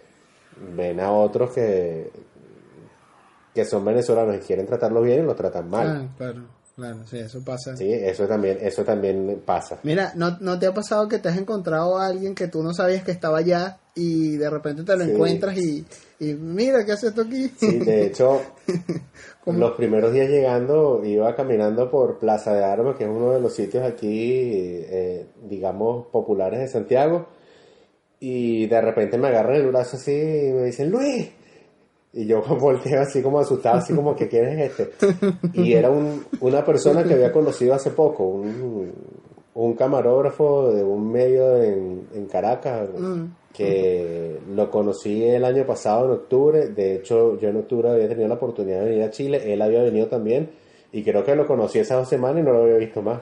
ven 0.75 0.99
a 0.99 1.11
otros 1.11 1.51
que, 1.51 2.09
que 3.53 3.65
son 3.65 3.83
venezolanos 3.85 4.35
y 4.37 4.39
quieren 4.39 4.65
tratarlos 4.65 5.03
bien 5.03 5.19
y 5.23 5.25
los 5.25 5.35
tratan 5.35 5.69
mal. 5.69 5.87
Ah, 5.87 6.15
claro, 6.17 6.41
claro, 6.75 6.97
sí, 7.09 7.17
eso 7.19 7.41
pasa. 7.43 7.75
Sí, 7.77 7.91
eso 7.91 8.27
también, 8.27 8.57
eso 8.61 8.83
también 8.83 9.41
pasa. 9.45 9.79
Mira, 9.83 10.11
¿no, 10.15 10.37
¿no 10.41 10.59
te 10.59 10.67
ha 10.67 10.73
pasado 10.73 11.07
que 11.07 11.19
te 11.19 11.29
has 11.29 11.37
encontrado 11.37 11.97
a 11.97 12.07
alguien 12.07 12.35
que 12.35 12.47
tú 12.47 12.61
no 12.63 12.73
sabías 12.73 13.03
que 13.03 13.11
estaba 13.11 13.37
allá 13.39 13.77
y 13.95 14.37
de 14.37 14.49
repente 14.49 14.83
te 14.83 14.95
lo 14.97 15.05
Sí. 15.05 15.11
encuentras 15.11 15.57
y, 15.57 15.85
y 16.19 16.33
mira, 16.33 16.85
¿qué 16.85 16.91
haces 16.93 17.13
tú 17.13 17.21
aquí? 17.21 17.49
Sí, 17.57 17.79
de 17.79 18.07
hecho, 18.07 18.41
los 19.45 19.71
primeros 19.75 20.11
días 20.13 20.29
llegando 20.29 21.01
iba 21.05 21.35
caminando 21.35 21.89
por 21.89 22.19
Plaza 22.19 22.53
de 22.53 22.63
Armas, 22.63 22.97
que 22.97 23.05
es 23.05 23.09
uno 23.09 23.31
de 23.31 23.39
los 23.39 23.53
sitios 23.53 23.83
aquí, 23.85 24.29
eh, 24.33 25.27
digamos, 25.43 26.07
populares 26.07 26.59
de 26.59 26.67
Santiago, 26.67 27.27
y 28.19 28.65
de 28.67 28.81
repente 28.81 29.17
me 29.17 29.27
agarran 29.27 29.55
el 29.55 29.67
brazo 29.67 29.97
así 29.97 30.11
y 30.11 30.51
me 30.53 30.63
dicen, 30.63 30.89
Luis, 30.89 31.29
y 32.15 32.25
yo 32.25 32.41
volteo 32.59 33.01
así 33.01 33.21
como 33.21 33.39
asustado, 33.39 33.77
así 33.77 33.93
como 33.93 34.15
que 34.15 34.27
quién 34.27 34.45
es 34.47 34.71
este. 34.71 34.89
Y 35.53 35.73
era 35.73 35.91
un, 35.91 36.23
una 36.41 36.65
persona 36.65 37.03
que 37.03 37.13
había 37.13 37.31
conocido 37.31 37.75
hace 37.75 37.91
poco, 37.91 38.23
un, 38.23 38.91
un 39.53 39.73
camarógrafo 39.75 40.71
de 40.73 40.83
un 40.83 41.11
medio 41.11 41.61
en, 41.61 42.07
en 42.15 42.25
Caracas, 42.25 42.89
Mm. 42.97 43.25
que 43.53 44.37
lo 44.53 44.69
conocí 44.69 45.23
el 45.23 45.45
año 45.45 45.65
pasado 45.65 46.05
en 46.05 46.11
octubre. 46.11 46.67
De 46.67 46.95
hecho, 46.95 47.39
yo 47.39 47.49
en 47.49 47.57
octubre 47.57 47.89
había 47.89 48.07
tenido 48.09 48.27
la 48.27 48.35
oportunidad 48.35 48.79
de 48.81 48.85
venir 48.89 49.03
a 49.03 49.11
Chile, 49.11 49.53
él 49.53 49.61
había 49.61 49.81
venido 49.81 50.07
también, 50.07 50.49
y 50.91 51.03
creo 51.03 51.23
que 51.23 51.35
lo 51.35 51.45
conocí 51.47 51.79
esas 51.79 51.99
dos 51.99 52.09
semanas 52.09 52.41
y 52.41 52.45
no 52.45 52.51
lo 52.53 52.63
había 52.63 52.75
visto 52.77 53.01
más. 53.01 53.19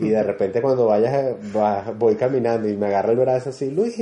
Y 0.00 0.10
de 0.10 0.22
repente 0.22 0.60
cuando 0.62 0.86
vayas, 0.86 1.34
va- 1.56 1.92
voy 1.98 2.14
caminando 2.14 2.68
y 2.68 2.76
me 2.76 2.86
agarra 2.86 3.10
el 3.12 3.18
brazo 3.18 3.50
así, 3.50 3.70
Luis, 3.70 3.98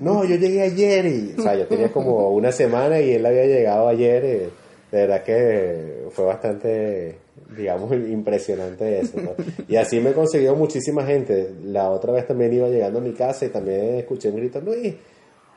no, 0.00 0.24
yo 0.24 0.36
llegué 0.36 0.62
ayer 0.62 1.06
y, 1.06 1.34
o 1.38 1.42
sea, 1.42 1.54
yo 1.54 1.66
tenía 1.66 1.92
como 1.92 2.30
una 2.30 2.52
semana 2.52 3.00
y 3.00 3.12
él 3.12 3.26
había 3.26 3.46
llegado 3.46 3.88
ayer. 3.88 4.24
y 4.24 4.62
de 4.92 5.06
verdad 5.06 5.22
que 5.22 6.04
fue 6.10 6.26
bastante, 6.26 7.16
digamos, 7.56 7.90
impresionante 7.92 9.00
eso. 9.00 9.18
¿no? 9.20 9.30
Y 9.66 9.76
así 9.76 10.00
me 10.00 10.10
he 10.10 10.12
conseguido 10.12 10.54
muchísima 10.54 11.04
gente. 11.04 11.50
La 11.64 11.90
otra 11.90 12.12
vez 12.12 12.26
también 12.26 12.52
iba 12.52 12.68
llegando 12.68 12.98
a 12.98 13.02
mi 13.02 13.12
casa 13.12 13.46
y 13.46 13.48
también 13.48 13.96
escuché 13.96 14.28
un 14.28 14.36
grito, 14.36 14.60
Luis, 14.60 14.94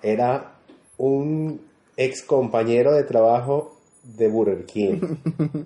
era 0.01 0.54
un 0.98 1.60
ex 1.98 2.24
compañero 2.24 2.94
de 2.94 3.04
trabajo 3.04 3.75
de 4.04 4.30
Burger 4.30 4.65
King. 4.65 5.01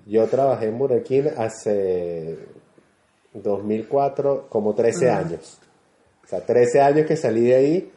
Yo 0.06 0.26
trabajé 0.26 0.66
en 0.66 0.78
Burger 0.78 1.04
King 1.04 1.24
hace 1.36 2.38
2004, 3.34 4.46
como 4.48 4.74
13 4.74 5.10
años. 5.10 5.58
O 6.24 6.26
sea, 6.26 6.44
13 6.44 6.80
años 6.80 7.06
que 7.06 7.16
salí 7.16 7.42
de 7.42 7.54
ahí 7.54 7.90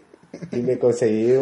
y 0.52 0.58
me 0.62 0.78
conseguí 0.80 1.34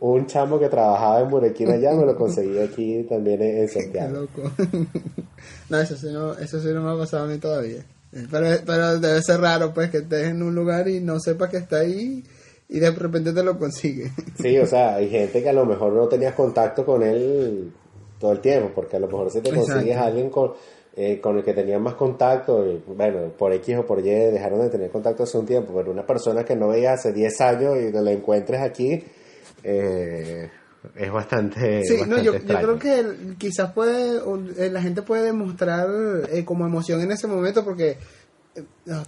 un 0.00 0.26
chamo 0.26 0.58
que 0.58 0.68
trabajaba 0.68 1.20
en 1.20 1.52
King 1.54 1.68
allá, 1.68 1.94
me 1.94 2.06
lo 2.06 2.16
conseguí 2.16 2.58
aquí 2.58 3.04
también 3.08 3.42
en 3.42 3.58
en 3.58 3.68
Qué 3.68 3.82
Santiago. 3.82 4.20
loco. 4.20 4.50
no, 5.70 5.78
eso 5.78 5.96
sí 5.96 6.06
no, 6.12 6.34
eso 6.34 6.60
sí 6.60 6.68
no 6.68 6.82
me 6.82 6.90
ha 6.92 6.98
pasado 6.98 7.24
a 7.24 7.26
mí 7.26 7.38
todavía. 7.38 7.84
Pero, 8.10 8.46
pero 8.64 8.98
debe 9.00 9.20
ser 9.22 9.40
raro, 9.40 9.74
pues, 9.74 9.90
que 9.90 9.98
estés 9.98 10.28
en 10.28 10.42
un 10.42 10.54
lugar 10.54 10.88
y 10.88 11.00
no 11.00 11.20
sepas 11.20 11.50
que 11.50 11.58
está 11.58 11.80
ahí 11.80 12.24
y 12.68 12.78
de 12.78 12.90
repente 12.90 13.32
te 13.32 13.42
lo 13.42 13.58
consigue. 13.58 14.10
Sí, 14.40 14.56
o 14.58 14.66
sea, 14.66 14.96
hay 14.96 15.08
gente 15.10 15.42
que 15.42 15.48
a 15.48 15.52
lo 15.52 15.66
mejor 15.66 15.92
no 15.92 16.06
tenías 16.08 16.34
contacto 16.34 16.84
con 16.86 17.02
él 17.02 17.72
todo 18.18 18.32
el 18.32 18.40
tiempo, 18.40 18.70
porque 18.74 18.96
a 18.96 19.00
lo 19.00 19.06
mejor 19.08 19.30
si 19.30 19.40
te 19.40 19.50
Exacto. 19.50 19.72
consigues 19.72 19.96
a 19.96 20.06
alguien 20.06 20.30
con, 20.30 20.52
eh, 21.00 21.20
con 21.20 21.38
el 21.38 21.44
que 21.44 21.54
tenían 21.54 21.80
más 21.80 21.94
contacto, 21.94 22.66
y, 22.66 22.82
bueno, 22.92 23.30
por 23.38 23.52
X 23.52 23.76
o 23.78 23.86
por 23.86 24.00
Y 24.00 24.10
dejaron 24.10 24.60
de 24.62 24.68
tener 24.68 24.90
contacto 24.90 25.22
hace 25.22 25.38
un 25.38 25.46
tiempo, 25.46 25.72
pero 25.72 25.92
una 25.92 26.04
persona 26.04 26.44
que 26.44 26.56
no 26.56 26.66
veía 26.68 26.94
hace 26.94 27.12
10 27.12 27.40
años 27.40 27.76
y 27.80 27.92
te 27.92 28.00
la 28.02 28.10
encuentres 28.10 28.60
aquí, 28.60 29.04
eh, 29.62 30.50
es 30.96 31.12
bastante. 31.12 31.84
Sí, 31.84 31.98
no, 32.08 32.20
yo, 32.20 32.32
creo 32.36 32.78
que 32.80 32.98
el- 32.98 33.36
quizás 33.38 33.72
puede, 33.72 34.18
o, 34.18 34.36
eh, 34.56 34.70
la 34.70 34.82
gente 34.82 35.02
puede 35.02 35.22
demostrar 35.26 35.88
eh, 36.32 36.44
como 36.44 36.66
emoción 36.66 37.00
en 37.00 37.12
ese 37.12 37.28
momento 37.28 37.64
porque, 37.64 37.98
eh, 38.56 38.62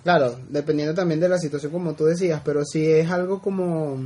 claro, 0.05 0.37
dependiendo 0.49 0.95
también 0.95 1.19
de 1.19 1.29
la 1.29 1.39
situación 1.39 1.73
como 1.73 1.95
tú 1.95 2.05
decías, 2.05 2.41
pero 2.45 2.65
si 2.65 2.89
es 2.89 3.11
algo 3.11 3.41
como, 3.43 3.99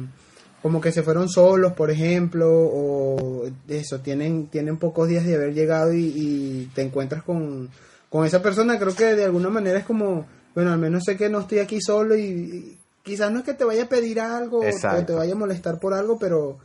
como 0.65 0.81
que 0.81 0.93
se 0.93 1.03
fueron 1.03 1.29
solos, 1.29 1.75
por 1.75 1.91
ejemplo, 1.91 2.49
o 2.51 3.45
eso, 3.69 4.01
tienen, 4.01 4.47
tienen 4.47 4.79
pocos 4.79 5.07
días 5.09 5.27
de 5.27 5.35
haber 5.35 5.53
llegado 5.53 5.93
y, 5.93 6.07
y 6.07 6.71
te 6.75 6.81
encuentras 6.81 7.23
con, 7.23 7.69
con 8.09 8.25
esa 8.25 8.41
persona, 8.41 8.79
creo 8.79 8.95
que 8.95 9.15
de 9.15 9.25
alguna 9.27 9.51
manera 9.51 9.79
es 9.81 9.85
como, 9.85 10.25
bueno, 10.55 10.73
al 10.73 10.79
menos 10.79 11.05
sé 11.05 11.19
que 11.19 11.29
no 11.29 11.41
estoy 11.41 11.59
aquí 11.59 11.83
solo 11.83 12.17
y, 12.17 12.23
y 12.23 12.79
quizás 13.03 13.31
no 13.31 13.41
es 13.41 13.45
que 13.45 13.53
te 13.53 13.65
vaya 13.65 13.83
a 13.83 13.89
pedir 13.91 14.21
algo 14.21 14.63
o 15.03 15.05
te 15.05 15.13
vaya 15.13 15.35
a 15.35 15.37
molestar 15.37 15.79
por 15.79 15.93
algo, 15.93 16.19
pero... 16.19 16.57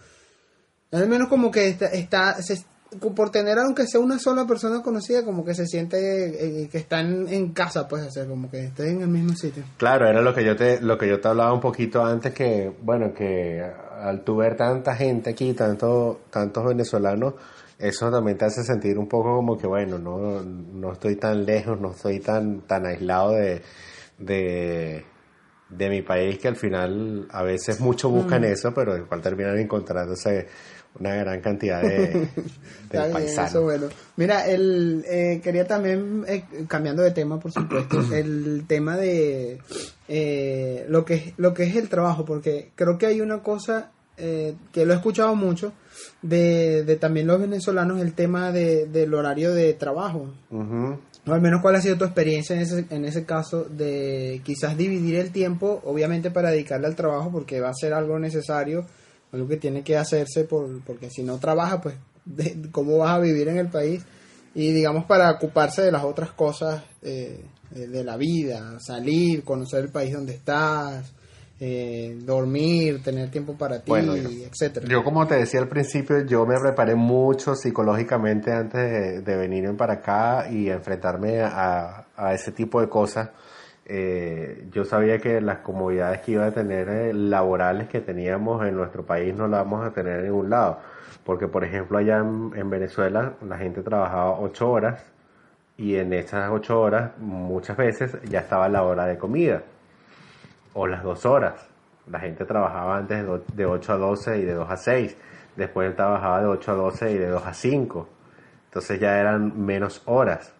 Al 0.91 1.07
menos 1.09 1.27
como 1.27 1.51
que 1.51 1.67
está, 1.67 1.87
está 1.87 2.41
se- 2.41 2.63
por 3.15 3.29
tener 3.29 3.59
aunque 3.59 3.85
sea 3.85 3.99
una 3.99 4.19
sola 4.19 4.45
persona 4.45 4.81
conocida, 4.81 5.23
como 5.23 5.45
que 5.45 5.53
se 5.53 5.67
siente 5.67 6.63
eh, 6.63 6.69
que 6.69 6.77
están 6.77 7.27
en 7.27 7.53
casa, 7.53 7.87
pues, 7.87 8.17
o 8.17 8.27
como 8.27 8.49
que 8.49 8.65
estén 8.65 8.97
en 8.97 9.01
el 9.03 9.07
mismo 9.07 9.35
sitio. 9.35 9.63
Claro, 9.77 10.07
era 10.07 10.21
lo 10.21 10.33
que 10.33 10.43
yo 10.43 10.55
te, 10.55 10.81
lo 10.81 10.97
que 10.97 11.07
yo 11.07 11.19
te 11.19 11.27
hablaba 11.27 11.53
un 11.53 11.59
poquito 11.59 12.03
antes 12.03 12.33
que, 12.33 12.71
bueno, 12.81 13.13
que 13.13 13.63
al 14.01 14.21
tu 14.21 14.37
ver 14.37 14.55
tanta 14.55 14.95
gente 14.95 15.31
aquí, 15.31 15.53
tanto, 15.53 16.21
tantos 16.29 16.65
venezolanos, 16.65 17.35
eso 17.77 18.11
también 18.11 18.37
te 18.37 18.45
hace 18.45 18.63
sentir 18.63 18.97
un 18.97 19.07
poco 19.07 19.35
como 19.35 19.57
que, 19.57 19.67
bueno, 19.67 19.97
no, 19.97 20.41
no 20.41 20.91
estoy 20.91 21.15
tan 21.15 21.45
lejos, 21.45 21.79
no 21.79 21.91
estoy 21.91 22.19
tan, 22.19 22.61
tan 22.61 22.85
aislado 22.85 23.31
de, 23.31 23.61
de 25.69 25.89
mi 25.89 26.01
país 26.01 26.39
que 26.39 26.47
al 26.47 26.55
final 26.55 27.27
a 27.31 27.43
veces 27.43 27.79
muchos 27.79 28.11
buscan 28.11 28.43
eso, 28.43 28.73
pero 28.73 28.97
igual 28.97 29.21
terminan 29.21 29.57
encontrándose 29.59 30.47
una 30.99 31.13
gran 31.15 31.39
cantidad 31.41 31.81
de, 31.81 32.27
de 32.91 32.99
paisanos. 33.13 33.51
eso 33.51 33.61
bueno. 33.63 33.87
Mira, 34.17 34.47
el, 34.47 35.05
eh, 35.07 35.39
quería 35.43 35.67
también, 35.67 36.25
eh, 36.27 36.43
cambiando 36.67 37.03
de 37.03 37.11
tema, 37.11 37.39
por 37.39 37.51
supuesto, 37.51 37.99
el 38.13 38.63
tema 38.67 38.97
de 38.97 39.59
eh, 40.07 40.85
lo, 40.89 41.05
que, 41.05 41.13
es- 41.13 41.33
lo 41.37 41.53
que 41.53 41.63
es 41.63 41.75
el 41.75 41.87
trabajo, 41.89 42.25
porque 42.25 42.71
creo 42.75 42.97
que 42.97 43.05
hay 43.05 43.21
una 43.21 43.43
cosa 43.43 43.91
eh, 44.17 44.55
que 44.73 44.85
lo 44.85 44.93
he 44.93 44.95
escuchado 44.97 45.35
mucho 45.35 45.71
de, 46.23 46.83
de 46.83 46.95
también 46.95 47.27
los 47.27 47.39
venezolanos, 47.39 48.01
el 48.01 48.13
tema 48.13 48.51
de, 48.51 48.87
del 48.87 49.13
horario 49.13 49.53
de 49.53 49.73
trabajo. 49.75 50.27
O 51.27 51.33
al 51.33 51.41
menos 51.41 51.61
cuál 51.61 51.75
ha 51.75 51.81
sido 51.81 51.97
tu 51.97 52.05
experiencia 52.05 52.55
en 52.55 52.61
ese, 52.61 52.85
en 52.89 53.05
ese 53.05 53.25
caso 53.25 53.65
de 53.65 54.41
quizás 54.43 54.77
dividir 54.77 55.15
el 55.15 55.31
tiempo, 55.31 55.81
obviamente 55.85 56.31
para 56.31 56.49
dedicarle 56.51 56.87
al 56.87 56.95
trabajo, 56.95 57.29
porque 57.31 57.59
va 57.61 57.69
a 57.69 57.73
ser 57.73 57.93
algo 57.93 58.17
necesario, 58.19 58.85
algo 59.31 59.47
que 59.47 59.57
tiene 59.57 59.83
que 59.83 59.97
hacerse, 59.97 60.45
por, 60.45 60.81
porque 60.83 61.09
si 61.11 61.21
no 61.23 61.37
trabaja, 61.37 61.81
pues 61.81 61.95
de- 62.25 62.69
cómo 62.71 62.97
vas 62.97 63.11
a 63.11 63.19
vivir 63.19 63.47
en 63.47 63.57
el 63.57 63.67
país, 63.67 64.01
y 64.55 64.71
digamos 64.71 65.05
para 65.05 65.29
ocuparse 65.31 65.81
de 65.83 65.91
las 65.91 66.03
otras 66.03 66.31
cosas 66.31 66.83
eh, 67.03 67.43
de 67.71 68.03
la 68.03 68.17
vida, 68.17 68.79
salir, 68.79 69.43
conocer 69.43 69.83
el 69.83 69.91
país 69.91 70.13
donde 70.13 70.33
estás, 70.33 71.13
eh, 71.61 72.17
dormir, 72.23 73.03
tener 73.03 73.29
tiempo 73.29 73.53
para 73.53 73.79
ti, 73.79 73.91
Bueno, 73.91 74.15
etcétera. 74.15 74.87
Yo 74.87 75.03
como 75.03 75.27
te 75.27 75.35
decía 75.35 75.59
al 75.59 75.67
principio, 75.67 76.25
yo 76.25 76.45
me 76.45 76.57
preparé 76.57 76.95
mucho 76.95 77.53
psicológicamente 77.53 78.51
antes 78.53 78.79
de, 78.79 79.21
de 79.21 79.37
venirme 79.37 79.73
para 79.73 79.95
acá 79.95 80.49
y 80.49 80.69
enfrentarme 80.69 81.41
a, 81.41 82.05
a 82.15 82.33
ese 82.33 82.53
tipo 82.53 82.79
de 82.79 82.87
cosas. 82.87 83.29
Eh, 83.85 84.67
yo 84.71 84.85
sabía 84.85 85.17
que 85.17 85.41
las 85.41 85.59
comodidades 85.59 86.21
que 86.21 86.33
iba 86.33 86.45
a 86.45 86.51
tener 86.51 86.87
eh, 86.87 87.13
laborales 87.13 87.89
que 87.89 87.99
teníamos 87.99 88.65
en 88.65 88.75
nuestro 88.75 89.03
país 89.03 89.35
no 89.35 89.47
las 89.47 89.63
vamos 89.63 89.85
a 89.85 89.91
tener 89.91 90.19
en 90.19 90.25
ningún 90.25 90.49
lado. 90.49 90.79
Porque, 91.25 91.47
por 91.47 91.65
ejemplo, 91.65 91.97
allá 91.97 92.19
en, 92.19 92.51
en 92.55 92.69
Venezuela 92.69 93.33
la 93.45 93.57
gente 93.57 93.81
trabajaba 93.81 94.39
ocho 94.39 94.71
horas 94.71 95.03
y 95.75 95.95
en 95.95 96.13
esas 96.13 96.51
ocho 96.51 96.79
horas 96.79 97.17
muchas 97.17 97.75
veces 97.75 98.17
ya 98.29 98.39
estaba 98.39 98.69
la 98.69 98.83
hora 98.83 99.05
de 99.07 99.17
comida 99.17 99.63
o 100.73 100.87
las 100.87 101.03
dos 101.03 101.25
horas. 101.25 101.67
La 102.09 102.19
gente 102.19 102.45
trabajaba 102.45 102.97
antes 102.97 103.17
de 103.17 103.23
do- 103.23 103.43
de 103.53 103.65
8 103.65 103.93
a 103.93 103.97
12 103.97 104.37
y 104.39 104.45
de 104.45 104.53
2 104.53 104.69
a 104.69 104.77
6. 104.77 105.15
Después 105.55 105.95
trabajaba 105.95 106.41
de 106.41 106.47
8 106.47 106.71
a 106.71 106.75
12 106.75 107.11
y 107.11 107.17
de 107.17 107.27
2 107.27 107.45
a 107.45 107.53
5. 107.53 108.07
Entonces 108.65 108.99
ya 108.99 109.19
eran 109.19 109.63
menos 109.65 110.01
horas. 110.05 110.53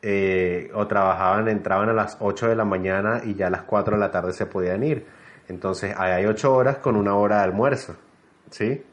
Eh, 0.00 0.70
o 0.74 0.86
trabajaban, 0.86 1.48
entraban 1.48 1.88
a 1.88 1.92
las 1.92 2.16
8 2.20 2.48
de 2.48 2.54
la 2.56 2.64
mañana 2.64 3.20
y 3.24 3.34
ya 3.34 3.48
a 3.48 3.50
las 3.50 3.62
4 3.62 3.94
de 3.96 4.00
la 4.00 4.10
tarde 4.10 4.32
se 4.32 4.46
podían 4.46 4.82
ir. 4.84 5.06
Entonces 5.48 5.94
ahí 5.98 6.12
hay 6.12 6.26
8 6.26 6.54
horas 6.54 6.78
con 6.78 6.94
una 6.96 7.14
hora 7.16 7.38
de 7.38 7.44
almuerzo. 7.44 7.96
¿Sí? 8.50 8.84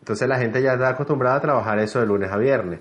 Entonces 0.00 0.26
la 0.28 0.38
gente 0.38 0.62
ya 0.62 0.72
está 0.74 0.88
acostumbrada 0.88 1.36
a 1.36 1.40
trabajar 1.40 1.78
eso 1.78 2.00
de 2.00 2.06
lunes 2.06 2.30
a 2.32 2.36
viernes. 2.38 2.80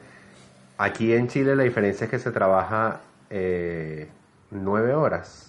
Aquí 0.78 1.14
en 1.14 1.28
Chile 1.28 1.56
la 1.56 1.64
diferencia 1.64 2.06
es 2.06 2.10
que 2.12 2.20
se 2.20 2.32
trabaja 2.32 3.02
eh, 3.30 4.10
9 4.52 4.94
horas. 4.94 5.49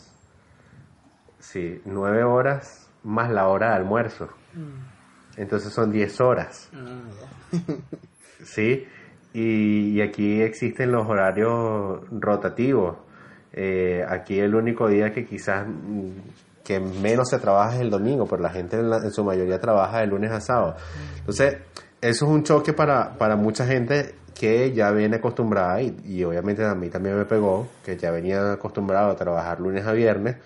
Sí, 1.53 1.81
9 1.85 2.23
horas 2.25 2.89
más 3.05 3.31
la 3.31 3.49
hora 3.49 3.71
de 3.71 3.77
almuerzo. 3.77 4.29
Entonces 5.37 5.73
son 5.73 5.91
10 5.91 6.21
horas. 6.21 6.69
¿sí? 8.45 8.87
Y, 9.33 9.97
y 9.97 10.01
aquí 10.03 10.43
existen 10.43 10.93
los 10.93 11.07
horarios 11.09 12.01
rotativos. 12.11 12.97
Eh, 13.53 14.05
aquí 14.09 14.39
el 14.39 14.55
único 14.55 14.89
día 14.89 15.13
que 15.13 15.25
quizás 15.25 15.67
mm, 15.67 16.11
que 16.65 16.79
menos 16.81 17.29
se 17.31 17.39
trabaja 17.39 17.75
es 17.77 17.81
el 17.81 17.91
domingo, 17.91 18.27
pero 18.27 18.43
la 18.43 18.51
gente 18.51 18.77
en, 18.79 18.91
la- 18.91 18.99
en 18.99 19.11
su 19.11 19.25
mayoría 19.25 19.61
trabaja 19.61 20.01
de 20.01 20.07
lunes 20.07 20.31
a 20.31 20.41
sábado. 20.41 20.77
Entonces, 21.19 21.57
eso 22.01 22.25
es 22.27 22.31
un 22.31 22.43
choque 22.45 22.73
para, 22.73 23.17
para 23.19 23.37
mucha 23.37 23.67
gente 23.67 24.15
que 24.39 24.73
ya 24.73 24.91
viene 24.93 25.17
acostumbrada 25.17 25.83
y, 25.83 25.97
y 26.05 26.25
obviamente 26.25 26.65
a 26.65 26.75
mí 26.75 26.89
también 26.89 27.17
me 27.17 27.25
pegó, 27.25 27.69
que 27.85 27.97
ya 27.97 28.11
venía 28.11 28.53
acostumbrado 28.53 29.11
a 29.11 29.17
trabajar 29.17 29.61
lunes 29.61 29.85
a 29.87 29.93
viernes 29.93 30.37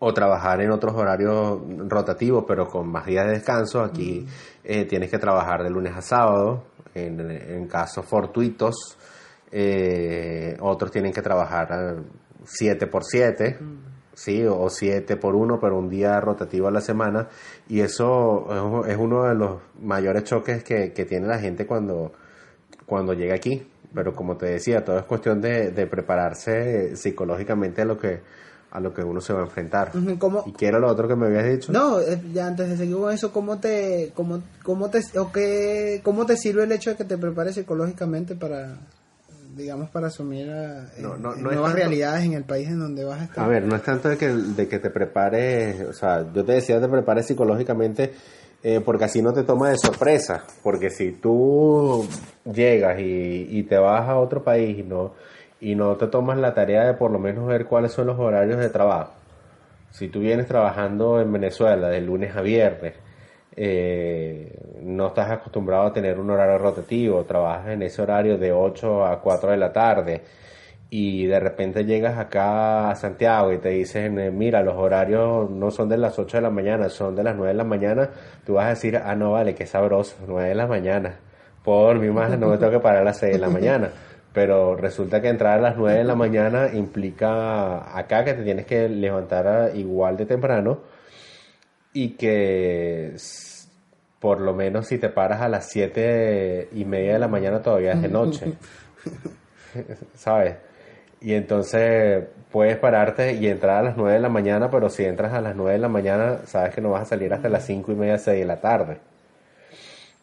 o 0.00 0.12
trabajar 0.14 0.60
en 0.62 0.70
otros 0.72 0.94
horarios 0.94 1.60
rotativos, 1.88 2.44
pero 2.48 2.66
con 2.66 2.88
más 2.90 3.06
días 3.06 3.26
de 3.26 3.32
descanso. 3.32 3.82
Aquí 3.82 4.26
eh, 4.64 4.86
tienes 4.86 5.10
que 5.10 5.18
trabajar 5.18 5.62
de 5.62 5.70
lunes 5.70 5.94
a 5.94 6.00
sábado, 6.00 6.64
en, 6.94 7.20
en 7.30 7.66
casos 7.68 8.04
fortuitos. 8.06 8.74
eh, 9.52 10.56
otros 10.60 10.90
tienen 10.90 11.12
que 11.12 11.22
trabajar 11.22 11.96
7 12.44 12.86
por 12.86 13.04
7, 13.04 13.58
¿sí? 14.14 14.44
o 14.46 14.68
7 14.70 15.16
por 15.16 15.34
1, 15.36 15.58
pero 15.60 15.76
un 15.78 15.88
día 15.88 16.18
rotativo 16.20 16.68
a 16.68 16.70
la 16.70 16.80
semana. 16.80 17.28
Y 17.68 17.80
eso 17.80 18.82
es, 18.84 18.92
es 18.92 18.96
uno 18.98 19.24
de 19.24 19.34
los 19.34 19.60
mayores 19.82 20.24
choques 20.24 20.64
que, 20.64 20.92
que 20.92 21.04
tiene 21.04 21.26
la 21.26 21.38
gente 21.38 21.66
cuando, 21.66 22.12
cuando 22.86 23.12
llega 23.12 23.34
aquí. 23.34 23.66
Pero 23.92 24.14
como 24.14 24.36
te 24.36 24.46
decía, 24.46 24.84
todo 24.84 24.98
es 24.98 25.04
cuestión 25.04 25.40
de, 25.40 25.72
de 25.72 25.86
prepararse 25.86 26.96
psicológicamente 26.96 27.82
a 27.82 27.84
lo 27.84 27.98
que 27.98 28.20
a 28.72 28.80
lo 28.80 28.94
que 28.94 29.02
uno 29.02 29.20
se 29.20 29.32
va 29.32 29.40
a 29.40 29.44
enfrentar. 29.44 29.90
Ujú, 29.94 30.18
¿Cómo, 30.18 30.44
¿Y 30.46 30.52
qué 30.52 30.66
era 30.68 30.78
lo 30.78 30.88
otro 30.88 31.08
que 31.08 31.16
me 31.16 31.26
habías 31.26 31.44
dicho? 31.50 31.72
No, 31.72 32.00
eh, 32.00 32.20
ya 32.32 32.46
antes 32.46 32.68
de 32.68 32.76
seguir 32.76 32.96
con 32.96 33.12
eso, 33.12 33.32
¿cómo 33.32 33.58
te, 33.58 34.12
cómo, 34.14 34.42
cómo 34.62 34.90
te, 34.90 35.00
o 35.18 35.32
qué, 35.32 36.00
cómo 36.04 36.26
te 36.26 36.36
sirve 36.36 36.64
el 36.64 36.72
hecho 36.72 36.90
de 36.90 36.96
que 36.96 37.04
te 37.04 37.18
prepares 37.18 37.54
psicológicamente 37.56 38.34
para, 38.36 38.76
digamos, 39.56 39.90
para 39.90 40.06
asumir 40.08 40.50
a- 40.50 40.88
No, 40.98 41.16
no, 41.16 41.32
eh, 41.34 41.36
no 41.38 41.50
es 41.50 41.54
nuevas 41.56 41.64
tanto- 41.72 41.76
realidades 41.76 42.24
en 42.24 42.34
el 42.34 42.44
país 42.44 42.68
en 42.68 42.78
donde 42.78 43.04
vas 43.04 43.20
a 43.20 43.24
estar? 43.24 43.44
A 43.44 43.48
ver, 43.48 43.64
no 43.64 43.74
es 43.76 43.82
tanto 43.82 44.08
de 44.08 44.16
que, 44.16 44.28
de 44.28 44.68
que 44.68 44.78
te 44.78 44.90
prepares, 44.90 45.80
o 45.88 45.92
sea, 45.92 46.26
yo 46.32 46.44
te 46.44 46.52
decía 46.52 46.80
te 46.80 46.88
prepares 46.88 47.26
psicológicamente 47.26 48.12
eh, 48.62 48.80
porque 48.84 49.04
así 49.06 49.22
no 49.22 49.32
te 49.32 49.42
toma 49.42 49.70
de 49.70 49.78
sorpresa, 49.78 50.44
porque 50.62 50.90
si 50.90 51.12
tú 51.12 52.06
llegas 52.44 53.00
y, 53.00 53.46
y 53.50 53.62
te 53.62 53.78
vas 53.78 54.06
a 54.06 54.18
otro 54.18 54.44
país 54.44 54.78
y 54.78 54.82
no, 54.82 55.14
y 55.60 55.74
no 55.74 55.96
te 55.96 56.06
tomas 56.06 56.38
la 56.38 56.54
tarea 56.54 56.86
de 56.86 56.94
por 56.94 57.10
lo 57.10 57.18
menos 57.18 57.46
ver 57.46 57.66
cuáles 57.66 57.92
son 57.92 58.06
los 58.06 58.18
horarios 58.18 58.58
de 58.58 58.70
trabajo, 58.70 59.12
si 59.90 60.08
tú 60.08 60.20
vienes 60.20 60.46
trabajando 60.46 61.20
en 61.20 61.32
Venezuela 61.32 61.88
de 61.88 62.00
lunes 62.00 62.36
a 62.36 62.42
viernes, 62.42 62.94
eh, 63.56 64.56
no 64.82 65.08
estás 65.08 65.30
acostumbrado 65.30 65.86
a 65.86 65.92
tener 65.92 66.18
un 66.18 66.30
horario 66.30 66.58
rotativo, 66.58 67.24
trabajas 67.24 67.68
en 67.68 67.82
ese 67.82 68.00
horario 68.00 68.38
de 68.38 68.52
8 68.52 69.04
a 69.04 69.20
4 69.20 69.50
de 69.50 69.56
la 69.56 69.72
tarde 69.72 70.22
y 70.90 71.26
de 71.26 71.38
repente 71.40 71.84
llegas 71.84 72.18
acá 72.18 72.90
a 72.90 72.96
Santiago 72.96 73.52
y 73.52 73.58
te 73.58 73.70
dicen, 73.70 74.18
eh, 74.18 74.30
mira, 74.30 74.62
los 74.62 74.74
horarios 74.74 75.50
no 75.50 75.70
son 75.70 75.88
de 75.88 75.98
las 75.98 76.18
8 76.18 76.38
de 76.38 76.42
la 76.42 76.50
mañana, 76.50 76.88
son 76.88 77.14
de 77.14 77.22
las 77.22 77.36
9 77.36 77.48
de 77.52 77.56
la 77.58 77.64
mañana, 77.64 78.10
tú 78.44 78.54
vas 78.54 78.66
a 78.66 78.70
decir, 78.70 78.96
ah, 78.96 79.14
no, 79.14 79.32
vale, 79.32 79.54
qué 79.54 79.66
sabroso, 79.66 80.16
9 80.26 80.48
de 80.48 80.54
la 80.54 80.66
mañana. 80.66 81.16
Por 81.64 81.98
mi 81.98 82.08
madre, 82.10 82.38
no 82.38 82.48
me 82.48 82.56
tengo 82.56 82.72
que 82.72 82.80
parar 82.80 83.02
a 83.02 83.04
las 83.04 83.18
6 83.18 83.34
de 83.34 83.38
la 83.38 83.48
mañana. 83.48 83.90
Pero 84.32 84.76
resulta 84.76 85.20
que 85.20 85.28
entrar 85.28 85.58
a 85.58 85.62
las 85.62 85.76
9 85.76 85.98
de 85.98 86.04
la 86.04 86.14
mañana 86.14 86.70
implica 86.72 87.96
acá 87.98 88.24
que 88.24 88.34
te 88.34 88.44
tienes 88.44 88.66
que 88.66 88.88
levantar 88.88 89.76
igual 89.76 90.16
de 90.16 90.26
temprano 90.26 90.82
y 91.92 92.10
que 92.10 93.16
por 94.20 94.40
lo 94.40 94.54
menos 94.54 94.86
si 94.86 94.98
te 94.98 95.08
paras 95.08 95.40
a 95.40 95.48
las 95.48 95.68
7 95.70 96.68
y 96.72 96.84
media 96.84 97.14
de 97.14 97.18
la 97.18 97.28
mañana 97.28 97.60
todavía 97.60 97.92
es 97.92 98.02
de 98.02 98.08
noche. 98.08 98.52
¿sabes? 100.14 100.56
Y 101.20 101.34
entonces 101.34 102.24
puedes 102.50 102.76
pararte 102.78 103.34
y 103.34 103.46
entrar 103.46 103.78
a 103.78 103.82
las 103.82 103.96
9 103.96 104.14
de 104.14 104.20
la 104.20 104.28
mañana, 104.28 104.70
pero 104.70 104.88
si 104.88 105.04
entras 105.04 105.32
a 105.32 105.40
las 105.40 105.54
9 105.54 105.72
de 105.72 105.78
la 105.78 105.88
mañana, 105.88 106.38
sabes 106.46 106.74
que 106.74 106.80
no 106.80 106.90
vas 106.90 107.02
a 107.02 107.06
salir 107.06 107.32
hasta 107.32 107.48
las 107.48 107.64
5 107.66 107.92
y 107.92 107.94
media, 107.94 108.18
6 108.18 108.38
de 108.38 108.46
la 108.46 108.60
tarde. 108.60 108.98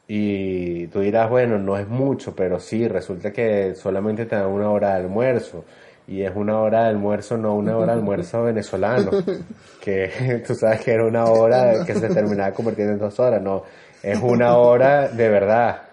Y 0.07 0.87
tú 0.87 1.01
dirás, 1.01 1.29
bueno, 1.29 1.57
no 1.57 1.77
es 1.77 1.87
mucho, 1.87 2.33
pero 2.33 2.59
sí, 2.59 2.87
resulta 2.87 3.31
que 3.31 3.75
solamente 3.75 4.25
te 4.25 4.35
dan 4.35 4.47
una 4.47 4.69
hora 4.69 4.91
de 4.91 5.03
almuerzo. 5.03 5.65
Y 6.07 6.21
es 6.21 6.31
una 6.33 6.59
hora 6.59 6.83
de 6.83 6.89
almuerzo, 6.89 7.35
no 7.35 7.53
una 7.55 7.75
hora 7.75 7.93
de 7.93 7.99
almuerzo 7.99 8.43
venezolano. 8.43 9.11
Que 9.81 10.43
tú 10.47 10.53
sabes 10.53 10.81
que 10.81 10.91
era 10.91 11.05
una 11.05 11.25
hora 11.25 11.85
que 11.85 11.93
se 11.93 12.09
terminaba 12.09 12.51
convirtiendo 12.51 12.93
en 12.93 12.99
dos 12.99 13.19
horas. 13.19 13.41
No, 13.41 13.63
es 14.03 14.19
una 14.21 14.57
hora 14.57 15.07
de 15.07 15.29
verdad. 15.29 15.83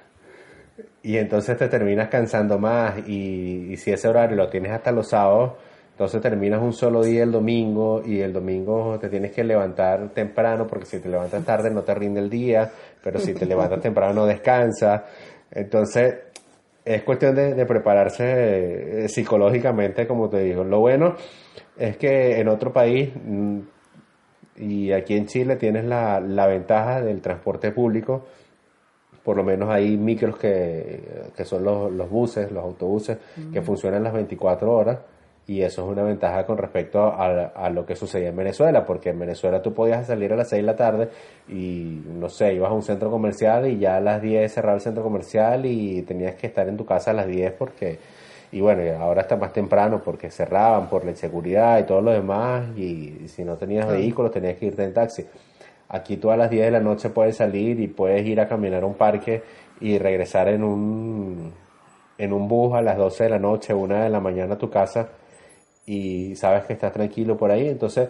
Y 1.02 1.16
entonces 1.16 1.56
te 1.56 1.68
terminas 1.68 2.08
cansando 2.08 2.58
más. 2.58 3.06
Y, 3.06 3.72
y 3.72 3.76
si 3.76 3.92
ese 3.92 4.08
horario 4.08 4.36
lo 4.36 4.48
tienes 4.48 4.72
hasta 4.72 4.90
los 4.90 5.08
sábados, 5.08 5.52
entonces 5.94 6.20
terminas 6.20 6.60
un 6.60 6.72
solo 6.72 7.04
día 7.04 7.22
el 7.22 7.30
domingo 7.30 8.02
y 8.04 8.20
el 8.20 8.32
domingo 8.32 8.98
te 8.98 9.08
tienes 9.08 9.30
que 9.30 9.44
levantar 9.44 10.08
temprano 10.08 10.66
porque 10.66 10.86
si 10.86 10.98
te 10.98 11.08
levantas 11.08 11.44
tarde 11.44 11.70
no 11.70 11.82
te 11.82 11.94
rinde 11.94 12.18
el 12.18 12.28
día, 12.28 12.68
pero 13.00 13.20
si 13.20 13.32
te 13.32 13.46
levantas 13.46 13.80
temprano 13.80 14.12
no 14.12 14.26
descansas. 14.26 15.02
Entonces 15.52 16.16
es 16.84 17.04
cuestión 17.04 17.36
de, 17.36 17.64
prepararse 17.64 19.04
eh, 19.04 19.08
psicológicamente, 19.08 20.04
como 20.08 20.28
te 20.28 20.40
digo. 20.40 20.64
Lo 20.64 20.80
bueno 20.80 21.14
es 21.78 21.96
que 21.96 22.40
en 22.40 22.48
otro 22.48 22.72
país 22.72 23.10
mm, 23.14 23.60
y 24.56 24.90
aquí 24.90 25.14
en 25.14 25.26
Chile 25.26 25.54
tienes 25.54 25.84
la, 25.84 26.18
la 26.18 26.48
ventaja 26.48 27.02
del 27.02 27.20
transporte 27.20 27.70
público. 27.70 28.26
Por 29.22 29.36
lo 29.36 29.44
menos 29.44 29.70
hay 29.70 29.96
micros 29.96 30.38
que, 30.38 31.30
que 31.36 31.44
son 31.44 31.62
los, 31.62 31.92
los 31.92 32.10
buses, 32.10 32.50
los 32.50 32.64
autobuses, 32.64 33.16
que 33.52 33.62
funcionan 33.62 34.02
las 34.02 34.12
24 34.12 34.72
horas 34.72 34.98
y 35.46 35.60
eso 35.60 35.82
es 35.82 35.88
una 35.88 36.02
ventaja 36.02 36.46
con 36.46 36.56
respecto 36.56 37.02
a, 37.02 37.26
a, 37.26 37.68
lo 37.68 37.84
que 37.84 37.96
sucedía 37.96 38.28
en 38.30 38.36
Venezuela, 38.36 38.86
porque 38.86 39.10
en 39.10 39.18
Venezuela 39.18 39.60
tú 39.60 39.74
podías 39.74 40.06
salir 40.06 40.32
a 40.32 40.36
las 40.36 40.48
6 40.48 40.62
de 40.62 40.66
la 40.66 40.76
tarde 40.76 41.08
y, 41.48 42.02
no 42.06 42.30
sé, 42.30 42.54
ibas 42.54 42.70
a 42.70 42.74
un 42.74 42.82
centro 42.82 43.10
comercial 43.10 43.66
y 43.66 43.78
ya 43.78 43.96
a 43.96 44.00
las 44.00 44.22
10 44.22 44.52
cerraba 44.52 44.76
el 44.76 44.80
centro 44.80 45.02
comercial 45.02 45.66
y 45.66 46.00
tenías 46.02 46.34
que 46.36 46.46
estar 46.46 46.66
en 46.66 46.78
tu 46.78 46.86
casa 46.86 47.10
a 47.10 47.14
las 47.14 47.26
10 47.26 47.52
porque, 47.58 47.98
y 48.52 48.60
bueno, 48.62 48.82
ahora 48.98 49.22
está 49.22 49.36
más 49.36 49.52
temprano 49.52 50.00
porque 50.02 50.30
cerraban 50.30 50.88
por 50.88 51.04
la 51.04 51.10
inseguridad 51.10 51.78
y 51.78 51.82
todo 51.84 52.00
lo 52.00 52.12
demás 52.12 52.66
y, 52.78 53.28
si 53.28 53.44
no 53.44 53.56
tenías 53.56 53.86
vehículos 53.86 54.32
tenías 54.32 54.56
que 54.56 54.66
irte 54.66 54.82
en 54.82 54.94
taxi. 54.94 55.26
Aquí 55.90 56.16
tú 56.16 56.30
a 56.30 56.36
las 56.38 56.48
10 56.48 56.64
de 56.64 56.70
la 56.70 56.80
noche 56.80 57.10
puedes 57.10 57.36
salir 57.36 57.78
y 57.80 57.88
puedes 57.88 58.26
ir 58.26 58.40
a 58.40 58.48
caminar 58.48 58.82
a 58.82 58.86
un 58.86 58.94
parque 58.94 59.42
y 59.78 59.98
regresar 59.98 60.48
en 60.48 60.64
un, 60.64 61.52
en 62.16 62.32
un 62.32 62.48
bus 62.48 62.74
a 62.74 62.80
las 62.80 62.96
12 62.96 63.24
de 63.24 63.30
la 63.30 63.38
noche, 63.38 63.74
1 63.74 64.04
de 64.04 64.08
la 64.08 64.20
mañana 64.20 64.54
a 64.54 64.58
tu 64.58 64.70
casa 64.70 65.06
y 65.86 66.34
sabes 66.36 66.64
que 66.64 66.72
estás 66.74 66.92
tranquilo 66.92 67.36
por 67.36 67.50
ahí, 67.50 67.68
entonces 67.68 68.08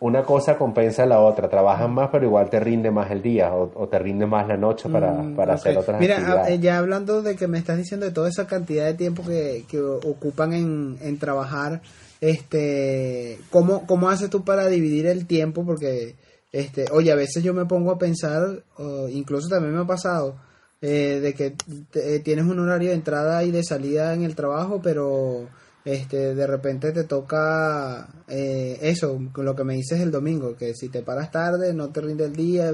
una 0.00 0.22
cosa 0.22 0.56
compensa 0.56 1.02
a 1.02 1.06
la 1.06 1.20
otra, 1.20 1.48
trabajas 1.50 1.90
más 1.90 2.08
pero 2.10 2.24
igual 2.24 2.48
te 2.48 2.58
rinde 2.58 2.90
más 2.90 3.10
el 3.10 3.20
día 3.20 3.52
o, 3.54 3.86
te 3.88 3.98
rinde 3.98 4.24
más 4.26 4.48
la 4.48 4.56
noche 4.56 4.88
para, 4.88 5.12
Mm, 5.14 5.34
para 5.36 5.54
hacer 5.54 5.76
otras 5.76 6.00
Mira, 6.00 6.16
actividades. 6.16 6.58
ah, 6.58 6.62
ya 6.62 6.78
hablando 6.78 7.20
de 7.22 7.36
que 7.36 7.46
me 7.48 7.58
estás 7.58 7.76
diciendo 7.76 8.06
de 8.06 8.12
toda 8.12 8.28
esa 8.30 8.46
cantidad 8.46 8.86
de 8.86 8.94
tiempo 8.94 9.22
que, 9.22 9.64
que 9.68 9.78
ocupan 9.80 10.54
en, 10.54 10.96
en 11.02 11.18
trabajar, 11.18 11.82
este, 12.20 13.38
¿cómo, 13.50 13.86
¿cómo 13.86 14.08
haces 14.08 14.30
tú 14.30 14.42
para 14.44 14.66
dividir 14.68 15.06
el 15.06 15.26
tiempo? 15.26 15.64
Porque, 15.66 16.14
este, 16.52 16.86
oye, 16.92 17.12
a 17.12 17.16
veces 17.16 17.42
yo 17.42 17.52
me 17.52 17.66
pongo 17.66 17.90
a 17.90 17.98
pensar, 17.98 18.62
o 18.78 19.08
incluso 19.08 19.48
también 19.48 19.74
me 19.74 19.82
ha 19.82 19.86
pasado, 19.86 20.36
eh, 20.80 21.20
de 21.22 21.34
que 21.34 21.54
te- 21.90 22.20
tienes 22.20 22.46
un 22.46 22.58
horario 22.58 22.88
de 22.88 22.94
entrada 22.94 23.44
y 23.44 23.50
de 23.50 23.62
salida 23.62 24.14
en 24.14 24.22
el 24.22 24.34
trabajo, 24.34 24.80
pero 24.82 25.46
este 25.84 26.34
de 26.34 26.46
repente 26.46 26.92
te 26.92 27.04
toca 27.04 28.08
eh, 28.28 28.78
eso, 28.82 29.20
lo 29.36 29.56
que 29.56 29.64
me 29.64 29.74
dices 29.74 30.00
el 30.00 30.10
domingo, 30.10 30.56
que 30.56 30.74
si 30.74 30.88
te 30.88 31.02
paras 31.02 31.30
tarde 31.30 31.72
no 31.74 31.88
te 31.90 32.00
rinde 32.00 32.24
el 32.26 32.34
día. 32.36 32.70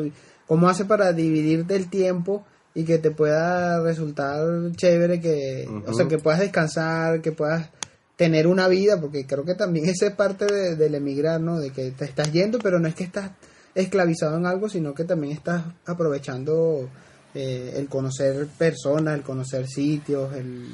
¿Cómo 0.47 0.69
hace 0.69 0.85
para 0.85 1.13
dividirte 1.13 1.75
el 1.77 1.89
tiempo 1.91 2.45
y 2.75 2.85
que 2.85 2.99
te 2.99 3.11
pueda 3.11 3.81
resultar 3.83 4.45
chévere, 4.77 5.21
que, 5.21 5.67
o 5.87 5.93
sea, 5.95 6.07
que 6.09 6.19
puedas 6.19 6.41
descansar, 6.41 7.21
que 7.23 7.33
puedas 7.33 7.71
tener 8.17 8.47
una 8.47 8.69
vida, 8.69 9.01
porque 9.01 9.27
creo 9.27 9.45
que 9.45 9.55
también 9.55 9.87
esa 9.89 10.07
es 10.07 10.15
parte 10.15 10.47
de- 10.47 10.77
del 10.77 10.95
emigrar, 10.95 11.41
¿no? 11.41 11.59
De 11.59 11.71
que 11.71 11.91
te 11.91 12.05
estás 12.05 12.33
yendo, 12.33 12.59
pero 12.59 12.79
no 12.79 12.87
es 12.89 12.95
que 12.95 13.05
estás 13.05 13.31
esclavizado 13.75 14.37
en 14.39 14.47
algo, 14.47 14.69
sino 14.69 14.95
que 14.95 15.05
también 15.05 15.33
estás 15.35 15.63
aprovechando 15.85 16.89
eh, 17.35 17.75
el 17.77 17.89
conocer 17.89 18.47
personas, 18.59 19.15
el 19.17 19.23
conocer 19.23 19.67
sitios, 19.67 20.33
el, 20.35 20.69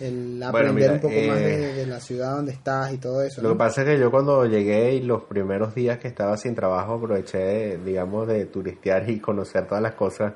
el 0.00 0.38
Bueno, 0.38 0.46
aprender 0.48 0.74
mira, 0.74 0.92
un 0.94 1.00
poco 1.00 1.14
más 1.14 1.38
eh, 1.38 1.46
de, 1.46 1.74
de 1.74 1.86
la 1.86 2.00
ciudad 2.00 2.36
donde 2.36 2.52
estás 2.52 2.92
y 2.92 2.98
todo 2.98 3.22
eso. 3.22 3.42
Lo 3.42 3.48
¿no? 3.48 3.54
que 3.54 3.58
pasa 3.58 3.82
es 3.82 3.88
que 3.88 3.98
yo 3.98 4.10
cuando 4.10 4.44
llegué 4.46 4.94
y 4.94 5.02
los 5.02 5.24
primeros 5.24 5.74
días 5.74 5.98
que 5.98 6.08
estaba 6.08 6.36
sin 6.36 6.54
trabajo 6.54 6.94
aproveché, 6.94 7.78
digamos, 7.78 8.26
de 8.26 8.46
turistear 8.46 9.08
y 9.08 9.20
conocer 9.20 9.66
todas 9.66 9.82
las 9.82 9.94
cosas, 9.94 10.34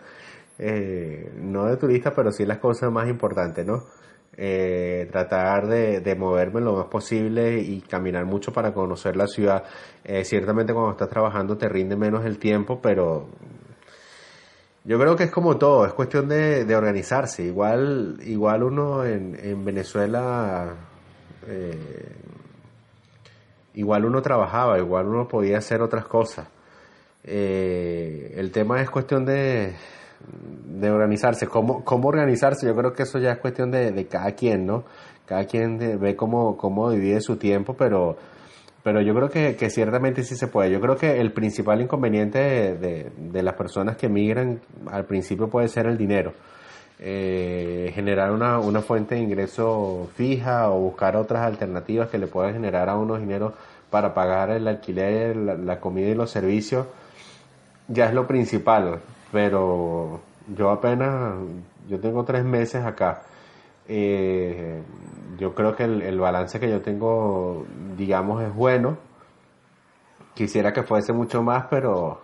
eh, 0.58 1.30
no 1.36 1.66
de 1.66 1.76
turista, 1.76 2.12
pero 2.14 2.30
sí 2.30 2.44
las 2.44 2.58
cosas 2.58 2.90
más 2.90 3.08
importantes, 3.08 3.66
¿no? 3.66 3.84
Eh, 4.40 5.08
tratar 5.10 5.66
de, 5.66 6.00
de 6.00 6.14
moverme 6.14 6.60
lo 6.60 6.76
más 6.76 6.86
posible 6.86 7.58
y 7.58 7.80
caminar 7.80 8.24
mucho 8.24 8.52
para 8.52 8.72
conocer 8.72 9.16
la 9.16 9.26
ciudad. 9.26 9.64
Eh, 10.04 10.24
ciertamente 10.24 10.72
cuando 10.72 10.92
estás 10.92 11.08
trabajando 11.08 11.56
te 11.58 11.68
rinde 11.68 11.96
menos 11.96 12.24
el 12.24 12.38
tiempo, 12.38 12.80
pero 12.80 13.26
yo 14.88 14.98
creo 14.98 15.16
que 15.16 15.24
es 15.24 15.30
como 15.30 15.58
todo, 15.58 15.84
es 15.84 15.92
cuestión 15.92 16.30
de, 16.30 16.64
de 16.64 16.74
organizarse. 16.74 17.42
Igual, 17.42 18.20
igual 18.24 18.62
uno 18.62 19.04
en, 19.04 19.38
en 19.38 19.62
Venezuela, 19.62 20.76
eh, 21.46 22.16
igual 23.74 24.06
uno 24.06 24.22
trabajaba, 24.22 24.78
igual 24.78 25.08
uno 25.08 25.28
podía 25.28 25.58
hacer 25.58 25.82
otras 25.82 26.06
cosas. 26.06 26.48
Eh, 27.22 28.32
el 28.38 28.50
tema 28.50 28.80
es 28.80 28.88
cuestión 28.88 29.26
de, 29.26 29.74
de 30.64 30.90
organizarse. 30.90 31.46
¿Cómo, 31.48 31.84
¿Cómo 31.84 32.08
organizarse? 32.08 32.66
Yo 32.66 32.74
creo 32.74 32.94
que 32.94 33.02
eso 33.02 33.18
ya 33.18 33.32
es 33.32 33.38
cuestión 33.40 33.70
de, 33.70 33.92
de 33.92 34.06
cada 34.06 34.32
quien, 34.32 34.64
¿no? 34.64 34.84
Cada 35.26 35.44
quien 35.44 36.00
ve 36.00 36.16
cómo, 36.16 36.56
cómo 36.56 36.90
divide 36.90 37.20
su 37.20 37.36
tiempo, 37.36 37.74
pero, 37.74 38.16
pero 38.82 39.00
yo 39.02 39.14
creo 39.14 39.28
que, 39.28 39.56
que 39.56 39.70
ciertamente 39.70 40.22
sí 40.22 40.36
se 40.36 40.46
puede. 40.48 40.70
Yo 40.70 40.80
creo 40.80 40.96
que 40.96 41.20
el 41.20 41.32
principal 41.32 41.80
inconveniente 41.80 42.38
de, 42.76 43.10
de- 43.16 43.42
las 43.42 43.54
personas 43.54 43.96
que 43.96 44.08
migran 44.08 44.60
al 44.90 45.04
principio 45.04 45.48
puede 45.48 45.68
ser 45.68 45.86
el 45.86 45.98
dinero. 45.98 46.32
Eh, 47.00 47.92
generar 47.94 48.32
una, 48.32 48.58
una 48.58 48.80
fuente 48.80 49.14
de 49.14 49.20
ingreso 49.20 50.08
fija 50.16 50.70
o 50.70 50.80
buscar 50.80 51.16
otras 51.16 51.42
alternativas 51.46 52.08
que 52.08 52.18
le 52.18 52.26
puedan 52.26 52.54
generar 52.54 52.88
a 52.88 52.96
uno 52.96 53.16
dinero 53.18 53.52
para 53.90 54.14
pagar 54.14 54.50
el 54.50 54.66
alquiler, 54.66 55.36
la, 55.36 55.54
la 55.54 55.78
comida 55.80 56.08
y 56.08 56.14
los 56.14 56.30
servicios, 56.30 56.86
ya 57.88 58.06
es 58.06 58.14
lo 58.14 58.26
principal. 58.26 59.00
Pero 59.32 60.20
yo 60.56 60.70
apenas, 60.70 61.34
yo 61.88 62.00
tengo 62.00 62.24
tres 62.24 62.44
meses 62.44 62.84
acá. 62.84 63.22
Eh, 63.88 64.82
yo 65.38 65.54
creo 65.54 65.74
que 65.74 65.84
el, 65.84 66.02
el 66.02 66.18
balance 66.20 66.60
que 66.60 66.68
yo 66.70 66.80
tengo, 66.82 67.66
digamos, 67.96 68.42
es 68.42 68.54
bueno. 68.54 68.98
Quisiera 70.34 70.72
que 70.72 70.82
fuese 70.84 71.12
mucho 71.12 71.42
más, 71.42 71.66
pero 71.68 72.20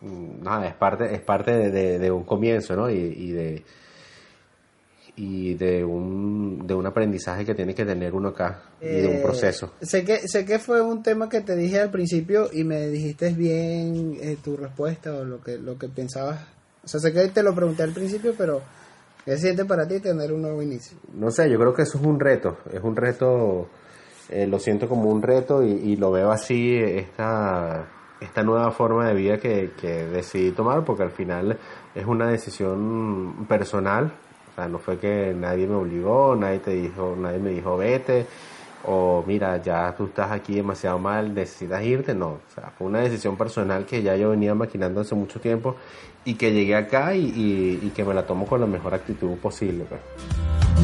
mm, 0.00 0.42
nada, 0.42 0.66
es 0.66 0.74
parte, 0.74 1.14
es 1.14 1.20
parte 1.20 1.50
de, 1.52 1.70
de- 1.70 1.98
de 1.98 2.10
un 2.10 2.24
comienzo, 2.24 2.74
¿no? 2.76 2.88
Y, 2.90 2.94
y 2.94 3.32
de 3.32 3.64
y 5.16 5.54
de 5.54 5.84
un, 5.84 6.66
de 6.66 6.74
un 6.74 6.86
aprendizaje 6.86 7.44
que 7.44 7.54
tiene 7.54 7.74
que 7.74 7.84
tener 7.84 8.14
uno 8.14 8.28
acá 8.28 8.62
y 8.80 9.00
de 9.00 9.08
un 9.08 9.16
Eh, 9.16 9.22
proceso. 9.22 9.70
Sé 9.82 10.04
que, 10.04 10.26
sé 10.28 10.46
que 10.46 10.58
fue 10.58 10.80
un 10.80 11.02
tema 11.02 11.28
que 11.28 11.40
te 11.42 11.56
dije 11.56 11.80
al 11.80 11.90
principio 11.90 12.48
y 12.52 12.64
me 12.64 12.86
dijiste 12.88 13.30
bien 13.30 14.16
eh, 14.20 14.38
tu 14.42 14.56
respuesta 14.56 15.12
o 15.14 15.24
lo 15.24 15.42
que, 15.42 15.58
lo 15.58 15.76
que 15.76 15.88
pensabas. 15.88 16.40
O 16.84 16.88
sea, 16.88 17.00
sé 17.00 17.12
que 17.12 17.28
te 17.28 17.42
lo 17.42 17.54
pregunté 17.54 17.82
al 17.82 17.92
principio, 17.92 18.34
pero 18.38 18.62
¿qué 19.24 19.36
siente 19.36 19.64
para 19.64 19.86
ti 19.86 20.00
tener 20.00 20.32
un 20.32 20.42
nuevo 20.42 20.62
inicio? 20.62 20.98
No 21.14 21.30
sé, 21.30 21.50
yo 21.50 21.58
creo 21.58 21.74
que 21.74 21.82
eso 21.82 21.98
es 21.98 22.04
un 22.04 22.18
reto, 22.18 22.58
es 22.72 22.82
un 22.82 22.96
reto, 22.96 23.68
eh, 24.28 24.46
lo 24.46 24.58
siento 24.58 24.88
como 24.88 25.10
un 25.10 25.22
reto 25.22 25.62
y, 25.62 25.70
y 25.70 25.96
lo 25.96 26.10
veo 26.10 26.30
así, 26.30 26.76
esta, 26.76 27.86
esta 28.20 28.42
nueva 28.42 28.70
forma 28.70 29.08
de 29.08 29.14
vida 29.14 29.38
que, 29.38 29.72
que 29.80 30.06
decidí 30.06 30.52
tomar, 30.52 30.84
porque 30.84 31.02
al 31.02 31.10
final 31.10 31.58
es 31.94 32.06
una 32.06 32.28
decisión 32.28 33.46
personal, 33.48 34.12
o 34.52 34.54
sea, 34.54 34.68
no 34.68 34.78
fue 34.78 34.98
que 34.98 35.34
nadie 35.34 35.66
me 35.66 35.76
obligó, 35.76 36.34
nadie 36.36 36.58
te 36.58 36.72
dijo, 36.72 37.16
nadie 37.18 37.38
me 37.38 37.50
dijo 37.50 37.76
vete, 37.76 38.26
o 38.86 39.22
mira, 39.26 39.60
ya 39.62 39.94
tú 39.96 40.06
estás 40.06 40.30
aquí 40.32 40.54
demasiado 40.54 40.98
mal, 40.98 41.34
necesitas 41.34 41.82
irte, 41.84 42.14
no, 42.14 42.26
o 42.28 42.40
sea, 42.54 42.70
fue 42.76 42.86
una 42.86 43.00
decisión 43.00 43.36
personal 43.36 43.84
que 43.84 44.02
ya 44.02 44.16
yo 44.16 44.30
venía 44.30 44.54
maquinando 44.54 45.00
hace 45.00 45.14
mucho 45.14 45.40
tiempo 45.40 45.76
y 46.24 46.34
que 46.34 46.52
llegué 46.52 46.74
acá 46.76 47.14
y, 47.14 47.24
y- 47.26 47.80
y 47.86 47.90
que 47.90 48.04
me 48.04 48.14
la 48.14 48.26
tomo 48.26 48.46
con 48.46 48.60
la 48.60 48.66
mejor 48.66 48.94
actitud 48.94 49.36
posible. 49.38 49.84
pues. 49.88 50.00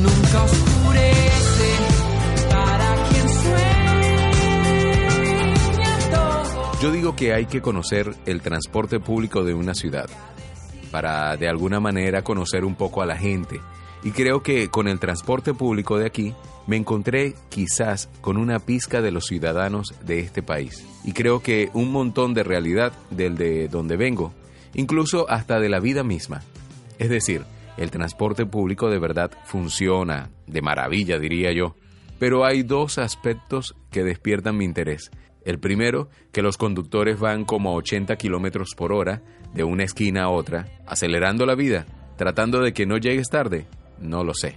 Nunca 0.00 0.42
oscurece 0.44 1.70
para 2.50 2.94
quien 3.08 3.28
sueña 4.96 6.10
todo. 6.10 6.80
Yo 6.82 6.90
digo 6.92 7.16
que 7.16 7.32
hay 7.32 7.46
que 7.46 7.60
conocer 7.62 8.14
el 8.26 8.40
transporte 8.42 9.00
público 9.00 9.44
de 9.44 9.54
una 9.54 9.74
ciudad 9.74 10.06
para 10.90 11.36
de 11.36 11.48
alguna 11.48 11.80
manera 11.80 12.22
conocer 12.22 12.64
un 12.64 12.74
poco 12.74 13.02
a 13.02 13.06
la 13.06 13.16
gente 13.16 13.60
Y 14.06 14.12
creo 14.12 14.40
que 14.40 14.68
con 14.68 14.86
el 14.86 15.00
transporte 15.00 15.52
público 15.52 15.98
de 15.98 16.06
aquí 16.06 16.32
me 16.68 16.76
encontré 16.76 17.34
quizás 17.48 18.08
con 18.20 18.36
una 18.36 18.60
pizca 18.60 19.02
de 19.02 19.10
los 19.10 19.24
ciudadanos 19.26 19.94
de 20.06 20.20
este 20.20 20.44
país. 20.44 20.86
Y 21.02 21.10
creo 21.10 21.42
que 21.42 21.70
un 21.74 21.90
montón 21.90 22.32
de 22.32 22.44
realidad 22.44 22.92
del 23.10 23.36
de 23.36 23.66
donde 23.66 23.96
vengo, 23.96 24.32
incluso 24.74 25.28
hasta 25.28 25.58
de 25.58 25.68
la 25.68 25.80
vida 25.80 26.04
misma. 26.04 26.42
Es 27.00 27.10
decir, 27.10 27.42
el 27.78 27.90
transporte 27.90 28.46
público 28.46 28.90
de 28.90 29.00
verdad 29.00 29.32
funciona, 29.44 30.30
de 30.46 30.62
maravilla 30.62 31.18
diría 31.18 31.50
yo. 31.50 31.74
Pero 32.20 32.44
hay 32.44 32.62
dos 32.62 32.98
aspectos 32.98 33.74
que 33.90 34.04
despiertan 34.04 34.56
mi 34.56 34.66
interés. 34.66 35.10
El 35.44 35.58
primero, 35.58 36.10
que 36.30 36.42
los 36.42 36.58
conductores 36.58 37.18
van 37.18 37.44
como 37.44 37.70
a 37.70 37.74
80 37.74 38.14
kilómetros 38.14 38.68
por 38.76 38.92
hora 38.92 39.24
de 39.52 39.64
una 39.64 39.82
esquina 39.82 40.22
a 40.22 40.28
otra, 40.28 40.68
acelerando 40.86 41.44
la 41.44 41.56
vida, 41.56 41.86
tratando 42.16 42.60
de 42.60 42.72
que 42.72 42.86
no 42.86 42.98
llegues 42.98 43.30
tarde. 43.30 43.66
No 44.00 44.24
lo 44.24 44.34
sé. 44.34 44.56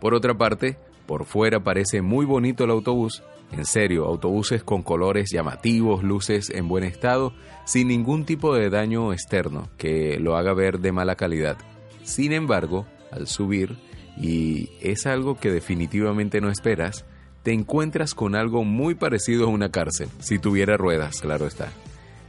Por 0.00 0.14
otra 0.14 0.36
parte, 0.36 0.78
por 1.06 1.24
fuera 1.24 1.62
parece 1.62 2.02
muy 2.02 2.26
bonito 2.26 2.64
el 2.64 2.70
autobús. 2.70 3.22
En 3.52 3.64
serio, 3.64 4.06
autobuses 4.06 4.64
con 4.64 4.82
colores 4.82 5.30
llamativos, 5.32 6.02
luces 6.02 6.50
en 6.50 6.68
buen 6.68 6.82
estado, 6.82 7.32
sin 7.64 7.88
ningún 7.88 8.24
tipo 8.24 8.54
de 8.54 8.70
daño 8.70 9.12
externo 9.12 9.68
que 9.78 10.18
lo 10.18 10.36
haga 10.36 10.52
ver 10.52 10.80
de 10.80 10.92
mala 10.92 11.14
calidad. 11.14 11.56
Sin 12.02 12.32
embargo, 12.32 12.86
al 13.12 13.28
subir, 13.28 13.76
y 14.16 14.70
es 14.80 15.06
algo 15.06 15.36
que 15.36 15.50
definitivamente 15.50 16.40
no 16.40 16.50
esperas, 16.50 17.04
te 17.42 17.52
encuentras 17.52 18.14
con 18.14 18.34
algo 18.34 18.64
muy 18.64 18.96
parecido 18.96 19.46
a 19.46 19.50
una 19.50 19.70
cárcel, 19.70 20.08
si 20.18 20.40
tuviera 20.40 20.76
ruedas, 20.76 21.20
claro 21.20 21.46
está. 21.46 21.72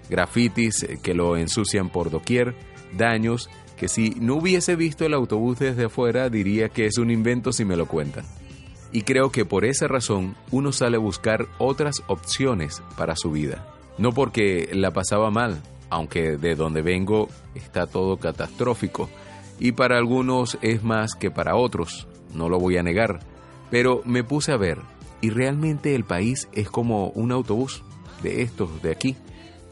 Grafitis 0.10 0.88
que 1.02 1.16
lo 1.16 1.38
ensucian 1.38 1.90
por 1.90 2.12
doquier, 2.12 2.54
daños 2.96 3.50
que 3.78 3.88
si 3.88 4.10
no 4.20 4.36
hubiese 4.36 4.76
visto 4.76 5.06
el 5.06 5.14
autobús 5.14 5.60
desde 5.60 5.86
afuera 5.86 6.30
diría 6.30 6.68
que 6.68 6.88
es 6.88 6.98
un 6.98 7.12
invento 7.12 7.54
si 7.54 7.64
me 7.64 7.78
lo 7.78 7.86
cuentan. 7.86 8.26
Y 8.92 9.04
creo 9.04 9.32
que 9.32 9.46
por 9.46 9.64
esa 9.64 9.88
razón 9.88 10.36
uno 10.52 10.72
sale 10.72 10.98
a 10.98 11.00
buscar 11.00 11.48
otras 11.60 12.04
opciones 12.08 12.82
para 12.98 13.16
su 13.16 13.32
vida. 13.32 13.66
No 13.98 14.12
porque 14.12 14.70
la 14.74 14.92
pasaba 14.92 15.32
mal, 15.32 15.62
aunque 15.90 16.38
de 16.38 16.56
donde 16.56 16.82
vengo 16.82 17.30
está 17.56 17.88
todo 17.88 18.18
catastrófico, 18.18 19.10
y 19.60 19.72
para 19.72 19.98
algunos 19.98 20.58
es 20.62 20.84
más 20.84 21.16
que 21.16 21.32
para 21.32 21.56
otros, 21.56 22.08
no 22.34 22.50
lo 22.50 22.60
voy 22.60 22.78
a 22.78 22.84
negar, 22.84 23.20
pero 23.72 24.02
me 24.06 24.24
puse 24.24 24.52
a 24.52 24.58
ver, 24.58 24.80
y 25.22 25.30
realmente 25.30 25.96
el 25.96 26.04
país 26.04 26.48
es 26.52 26.70
como 26.70 27.10
un 27.10 27.32
autobús 27.32 27.84
de 28.22 28.42
estos 28.44 28.82
de 28.82 28.92
aquí, 28.92 29.16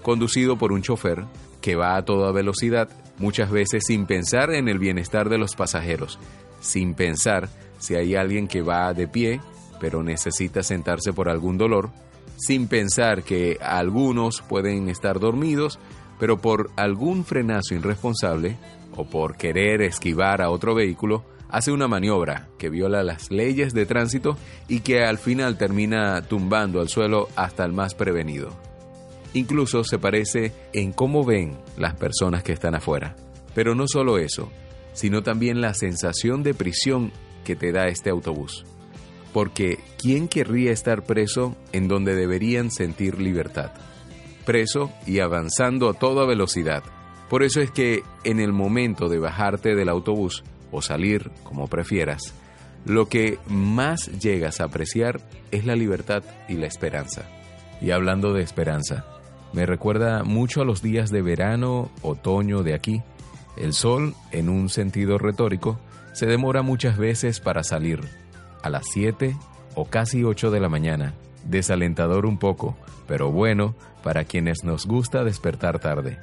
conducido 0.02 0.58
por 0.58 0.72
un 0.72 0.82
chofer 0.82 1.26
que 1.62 1.76
va 1.76 1.96
a 1.96 2.06
toda 2.06 2.32
velocidad 2.32 2.90
muchas 3.18 3.52
veces 3.52 3.84
sin 3.86 4.06
pensar 4.06 4.52
en 4.54 4.68
el 4.68 4.80
bienestar 4.80 5.30
de 5.30 5.38
los 5.38 5.56
pasajeros, 5.56 6.20
sin 6.60 6.94
pensar 6.94 7.50
si 7.80 7.96
hay 7.96 8.16
alguien 8.16 8.48
que 8.48 8.62
va 8.62 8.94
de 8.94 9.08
pie 9.08 9.40
pero 9.80 10.04
necesita 10.04 10.64
sentarse 10.64 11.14
por 11.14 11.30
algún 11.30 11.58
dolor, 11.58 11.92
sin 12.38 12.68
pensar 12.68 13.24
que 13.24 13.58
algunos 13.62 14.42
pueden 14.42 14.90
estar 14.90 15.20
dormidos, 15.20 15.80
pero 16.20 16.40
por 16.40 16.72
algún 16.76 17.26
frenazo 17.26 17.76
irresponsable 17.76 18.58
o 18.96 19.06
por 19.06 19.38
querer 19.38 19.82
esquivar 19.82 20.42
a 20.42 20.50
otro 20.50 20.76
vehículo, 20.76 21.24
hace 21.50 21.72
una 21.72 21.88
maniobra 21.88 22.48
que 22.58 22.70
viola 22.70 23.04
las 23.04 23.32
leyes 23.32 23.74
de 23.74 23.86
tránsito 23.86 24.38
y 24.68 24.80
que 24.80 25.04
al 25.04 25.18
final 25.18 25.58
termina 25.58 26.22
tumbando 26.24 26.82
al 26.82 26.90
suelo 26.90 27.30
hasta 27.36 27.64
el 27.66 27.74
más 27.74 27.94
prevenido. 27.94 28.50
Incluso 29.36 29.84
se 29.84 30.00
parece 30.00 30.54
en 30.72 30.94
cómo 30.94 31.26
ven 31.26 31.58
las 31.78 31.96
personas 31.96 32.42
que 32.42 32.54
están 32.54 32.74
afuera. 32.74 33.18
Pero 33.54 33.76
no 33.76 33.86
solo 33.86 34.18
eso, 34.18 34.50
sino 34.94 35.24
también 35.24 35.60
la 35.60 35.74
sensación 35.74 36.42
de 36.42 36.54
prisión 36.54 37.12
que 37.44 37.58
te 37.58 37.74
da 37.74 37.90
este 37.90 38.10
autobús. 38.10 38.66
Porque 39.34 39.78
¿quién 39.98 40.30
querría 40.30 40.72
estar 40.72 41.04
preso 41.04 41.58
en 41.74 41.90
donde 41.90 42.16
deberían 42.16 42.72
sentir 42.72 43.20
libertad? 43.20 43.72
Preso 44.46 44.94
y 45.06 45.20
avanzando 45.20 45.90
a 45.90 45.94
toda 45.94 46.26
velocidad. 46.26 46.84
Por 47.30 47.44
eso 47.44 47.60
es 47.60 47.72
que 47.72 48.04
en 48.24 48.40
el 48.40 48.54
momento 48.54 49.10
de 49.10 49.20
bajarte 49.20 49.76
del 49.76 49.90
autobús 49.90 50.46
o 50.72 50.82
salir, 50.82 51.30
como 51.44 51.68
prefieras, 51.68 52.34
lo 52.86 53.10
que 53.10 53.38
más 53.48 54.18
llegas 54.18 54.62
a 54.62 54.66
apreciar 54.66 55.20
es 55.52 55.66
la 55.66 55.76
libertad 55.76 56.24
y 56.48 56.54
la 56.54 56.68
esperanza. 56.68 57.30
Y 57.82 57.92
hablando 57.92 58.32
de 58.32 58.42
esperanza, 58.44 59.06
me 59.54 59.66
recuerda 59.66 60.24
mucho 60.24 60.62
a 60.62 60.66
los 60.66 60.82
días 60.82 61.12
de 61.12 61.22
verano, 61.22 61.90
otoño 62.02 62.64
de 62.64 62.74
aquí. 62.74 63.02
El 63.58 63.74
sol, 63.74 64.16
en 64.32 64.50
un 64.50 64.70
sentido 64.70 65.18
retórico, 65.18 65.80
se 66.14 66.26
demora 66.26 66.62
muchas 66.62 66.98
veces 66.98 67.40
para 67.40 67.64
salir, 67.64 68.02
a 68.64 68.70
las 68.70 68.86
7 68.92 69.36
o 69.76 69.86
casi 69.86 70.24
8 70.24 70.52
de 70.52 70.60
la 70.60 70.70
mañana. 70.70 71.14
Desalentador 71.46 72.26
un 72.26 72.38
poco, 72.38 72.76
pero 73.08 73.32
bueno 73.32 73.76
para 74.06 74.24
quienes 74.24 74.64
nos 74.64 74.86
gusta 74.86 75.24
despertar 75.24 75.80
tarde. 75.80 76.20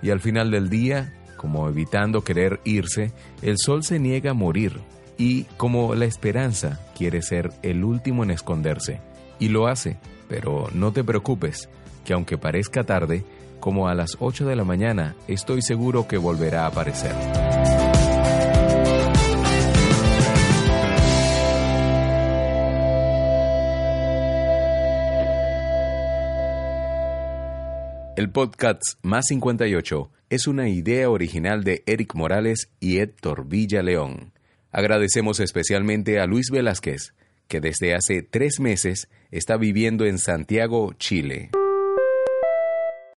Y 0.00 0.10
al 0.10 0.20
final 0.20 0.50
del 0.50 0.70
día, 0.70 1.14
como 1.36 1.68
evitando 1.68 2.24
querer 2.24 2.58
irse, 2.64 3.12
el 3.42 3.58
sol 3.58 3.84
se 3.84 3.98
niega 3.98 4.30
a 4.30 4.34
morir 4.34 4.80
y 5.18 5.44
como 5.56 5.94
la 5.94 6.06
esperanza 6.06 6.80
quiere 6.96 7.20
ser 7.20 7.50
el 7.62 7.84
último 7.84 8.24
en 8.24 8.30
esconderse. 8.30 9.00
Y 9.38 9.48
lo 9.48 9.66
hace, 9.66 9.98
pero 10.28 10.68
no 10.72 10.92
te 10.92 11.04
preocupes, 11.04 11.68
que 12.08 12.14
aunque 12.14 12.38
parezca 12.38 12.84
tarde, 12.84 13.22
como 13.60 13.86
a 13.86 13.94
las 13.94 14.16
8 14.18 14.46
de 14.46 14.56
la 14.56 14.64
mañana, 14.64 15.14
estoy 15.26 15.60
seguro 15.60 16.08
que 16.08 16.16
volverá 16.16 16.62
a 16.62 16.68
aparecer. 16.68 17.12
El 28.16 28.30
podcast 28.30 28.80
Más 29.02 29.26
58 29.26 30.10
es 30.30 30.46
una 30.46 30.70
idea 30.70 31.10
original 31.10 31.62
de 31.62 31.82
Eric 31.84 32.14
Morales 32.14 32.70
y 32.80 33.00
Héctor 33.00 33.46
Villa 33.46 33.82
León. 33.82 34.32
Agradecemos 34.72 35.40
especialmente 35.40 36.20
a 36.20 36.26
Luis 36.26 36.46
Velázquez, 36.50 37.12
que 37.48 37.60
desde 37.60 37.94
hace 37.94 38.22
tres 38.22 38.60
meses 38.60 39.10
está 39.30 39.58
viviendo 39.58 40.06
en 40.06 40.18
Santiago, 40.18 40.94
Chile. 40.94 41.50